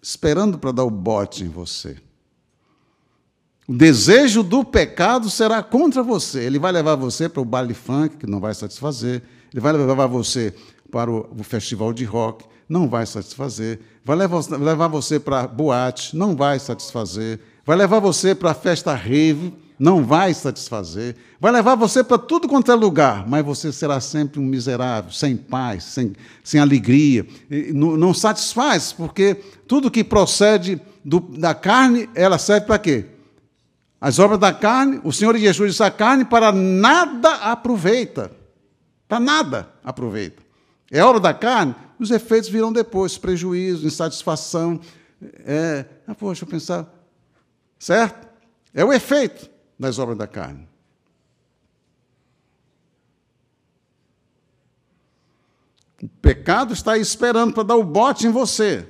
[0.00, 1.96] esperando para dar o bote em você.
[3.66, 6.40] O desejo do pecado será contra você.
[6.40, 9.22] Ele vai levar você para o baile funk, que não vai satisfazer.
[9.52, 10.54] Ele vai levar você
[10.90, 13.80] para o, festival de rock, não vai satisfazer.
[14.04, 17.40] Vai levar, você para boate, não vai satisfazer.
[17.64, 21.16] Vai levar você para a festa rave, não vai satisfazer.
[21.40, 25.34] Vai levar você para tudo quanto é lugar, mas você será sempre um miserável, sem
[25.34, 26.12] paz, sem,
[26.44, 27.26] sem alegria.
[27.72, 33.06] Não, não satisfaz, porque tudo que procede do, da carne, ela serve para quê?
[33.98, 38.30] As obras da carne, o Senhor Jesus disse: a carne para nada aproveita.
[39.08, 40.42] Para nada aproveita.
[40.90, 44.78] É obra da carne, os efeitos virão depois: prejuízo, insatisfação.
[45.46, 46.86] É, ah, poxa, eu pensar.
[47.78, 48.28] Certo?
[48.74, 49.48] É o efeito
[49.80, 50.68] das obras da carne.
[56.02, 58.86] O pecado está esperando para dar o bote em você.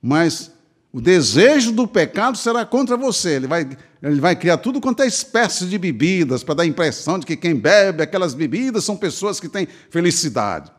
[0.00, 0.52] Mas
[0.92, 3.36] o desejo do pecado será contra você.
[3.36, 3.68] Ele vai,
[4.02, 7.36] ele vai criar tudo quanto é espécie de bebidas, para dar a impressão de que
[7.36, 10.70] quem bebe aquelas bebidas são pessoas que têm felicidade.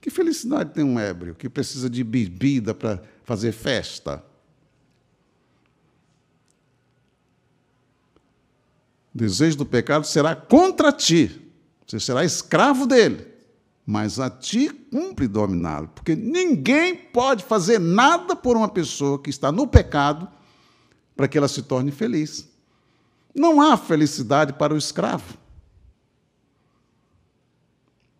[0.00, 4.22] Que felicidade tem um ébrio que precisa de bebida para fazer festa?
[9.14, 11.40] Desejo do pecado será contra ti.
[11.86, 13.32] Você será escravo dele.
[13.86, 15.88] Mas a ti cumpre dominá-lo.
[15.88, 20.28] Porque ninguém pode fazer nada por uma pessoa que está no pecado
[21.14, 22.48] para que ela se torne feliz.
[23.34, 25.36] Não há felicidade para o escravo.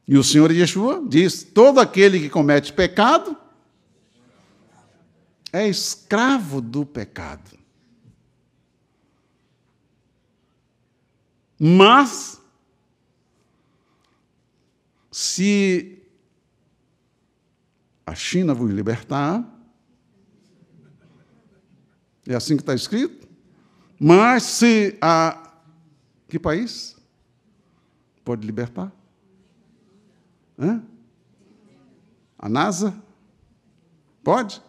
[0.07, 3.37] E o Senhor Yeshua diz: todo aquele que comete pecado
[5.53, 7.64] é escravo do pecado.
[11.59, 12.41] Mas,
[15.11, 16.03] se
[18.07, 19.45] a China vos libertar,
[22.27, 23.29] é assim que está escrito,
[23.99, 25.41] mas se a.
[26.29, 26.97] Que país
[28.25, 28.91] pode libertar?
[30.59, 30.83] Hã?
[32.39, 32.95] A NASA?
[34.23, 34.61] Pode?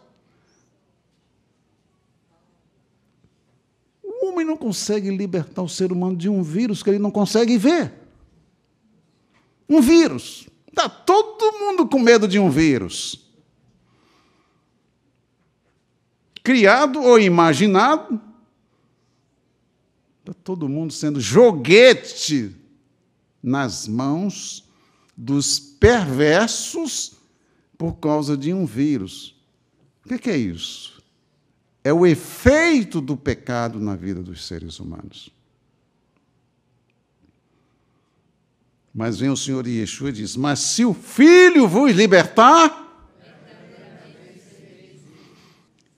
[4.36, 7.56] O homem não consegue libertar o ser humano de um vírus que ele não consegue
[7.56, 7.90] ver.
[9.66, 10.46] Um vírus.
[10.68, 13.30] Está todo mundo com medo de um vírus.
[16.44, 18.20] Criado ou imaginado.
[20.20, 22.54] Está todo mundo sendo joguete
[23.42, 24.68] nas mãos
[25.16, 27.14] dos perversos
[27.78, 29.34] por causa de um vírus.
[30.04, 30.95] O que é isso?
[31.86, 35.30] É o efeito do pecado na vida dos seres humanos.
[38.92, 43.06] Mas vem o Senhor Yeshua e diz: Mas se o Filho vos libertar.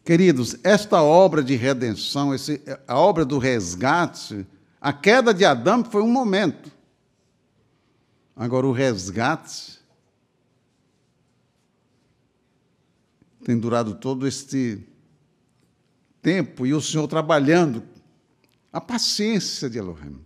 [0.05, 4.47] Queridos, esta obra de redenção, esse, a obra do resgate,
[4.79, 6.71] a queda de Adão foi um momento.
[8.37, 9.79] Agora, o resgate
[13.43, 14.87] tem durado todo este
[16.29, 17.83] tempo e o Senhor trabalhando
[18.71, 20.21] a paciência de Elohim.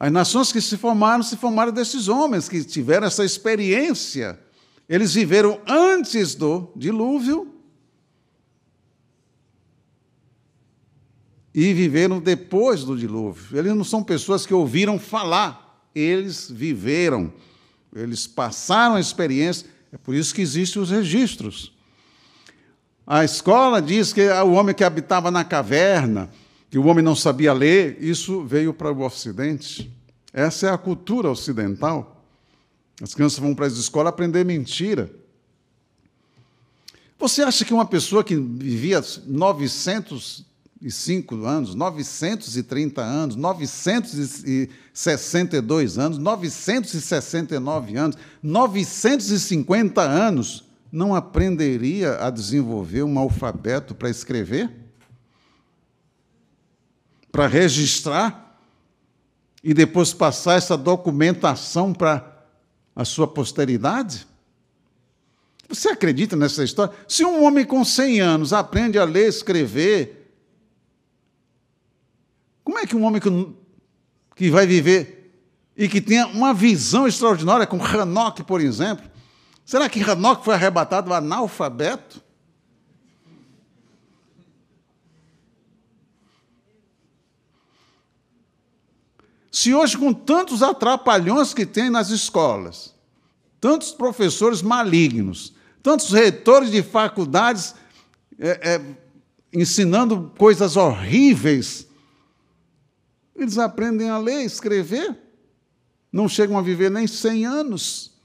[0.00, 4.36] As nações que se formaram, se formaram desses homens que tiveram essa experiência.
[4.88, 7.54] Eles viveram antes do dilúvio
[11.54, 13.56] e viveram depois do dilúvio.
[13.56, 17.32] Eles não são pessoas que ouviram falar, eles viveram,
[17.94, 21.77] eles passaram a experiência, é por isso que existem os registros.
[23.10, 26.28] A escola diz que o homem que habitava na caverna,
[26.68, 29.90] que o homem não sabia ler, isso veio para o Ocidente.
[30.30, 32.22] Essa é a cultura ocidental.
[33.00, 35.10] As crianças vão para as escolas aprender mentira.
[37.18, 40.46] Você acha que uma pessoa que vivia 900
[40.80, 53.18] 905 anos, 930 anos, 962 anos, 969 anos, 950 anos, não aprenderia a desenvolver um
[53.18, 54.70] alfabeto para escrever?
[57.30, 58.58] Para registrar?
[59.62, 62.46] E depois passar essa documentação para
[62.96, 64.26] a sua posteridade?
[65.68, 66.94] Você acredita nessa história?
[67.06, 70.32] Se um homem com 100 anos aprende a ler escrever,
[72.64, 73.28] como é que um homem que,
[74.34, 75.34] que vai viver
[75.76, 79.08] e que tenha uma visão extraordinária, como Hanok, por exemplo,
[79.68, 82.22] será que Hanok foi arrebatado analfabeto?
[89.50, 92.94] Se hoje, com tantos atrapalhões que tem nas escolas,
[93.60, 97.74] tantos professores malignos, tantos reitores de faculdades
[98.38, 98.96] é, é,
[99.52, 101.88] ensinando coisas horríveis
[103.38, 105.16] eles aprendem a ler, escrever,
[106.12, 108.17] não chegam a viver nem 100 anos.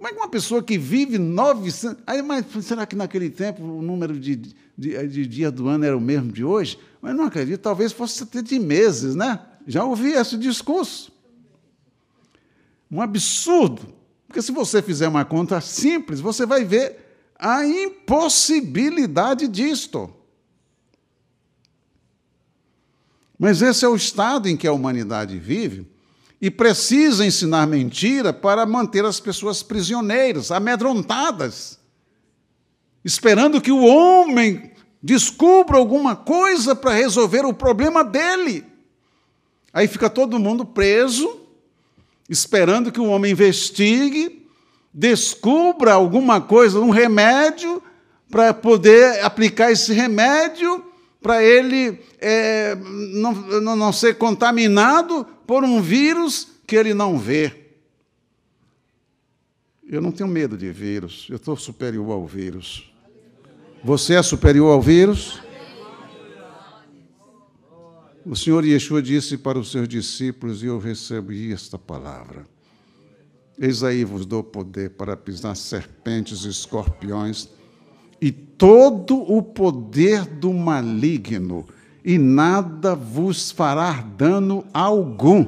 [0.00, 2.02] Como é que uma pessoa que vive 900.
[2.06, 5.94] Aí, mas será que naquele tempo o número de, de, de dias do ano era
[5.94, 6.78] o mesmo de hoje?
[7.02, 9.38] Mas não acredito, talvez fosse até de meses, né?
[9.66, 11.12] Já ouvi esse discurso.
[12.90, 13.92] Um absurdo.
[14.26, 16.96] Porque se você fizer uma conta simples, você vai ver
[17.38, 20.10] a impossibilidade disto.
[23.38, 25.86] Mas esse é o estado em que a humanidade vive
[26.40, 31.78] e precisa ensinar mentira para manter as pessoas prisioneiras, amedrontadas,
[33.04, 34.72] esperando que o homem
[35.02, 38.64] descubra alguma coisa para resolver o problema dele.
[39.72, 41.46] Aí fica todo mundo preso,
[42.28, 44.48] esperando que o homem investigue,
[44.92, 47.82] descubra alguma coisa, um remédio,
[48.30, 50.89] para poder aplicar esse remédio
[51.20, 57.52] para ele é, não, não ser contaminado por um vírus que ele não vê.
[59.86, 62.90] Eu não tenho medo de vírus, eu estou superior ao vírus.
[63.82, 65.40] Você é superior ao vírus?
[68.24, 72.46] O Senhor Yeshua disse para os seus discípulos, e eu recebi esta palavra:
[73.58, 77.48] Eis aí vos dou poder para pisar serpentes e escorpiões
[78.20, 81.66] e todo o poder do maligno,
[82.04, 85.46] e nada vos fará dano algum.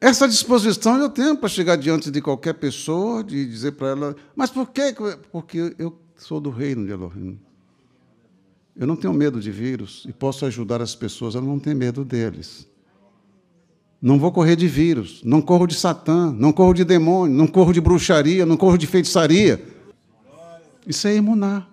[0.00, 4.50] Essa disposição eu tenho para chegar diante de qualquer pessoa, de dizer para ela, mas
[4.50, 4.94] por quê?
[5.32, 7.38] Porque eu sou do reino de Elohim.
[8.76, 12.04] Eu não tenho medo de vírus e posso ajudar as pessoas a não ter medo
[12.04, 12.68] deles.
[14.00, 17.72] Não vou correr de vírus, não corro de Satã, não corro de demônio, não corro
[17.72, 19.75] de bruxaria, não corro de feitiçaria.
[20.86, 21.68] Isso é imunar.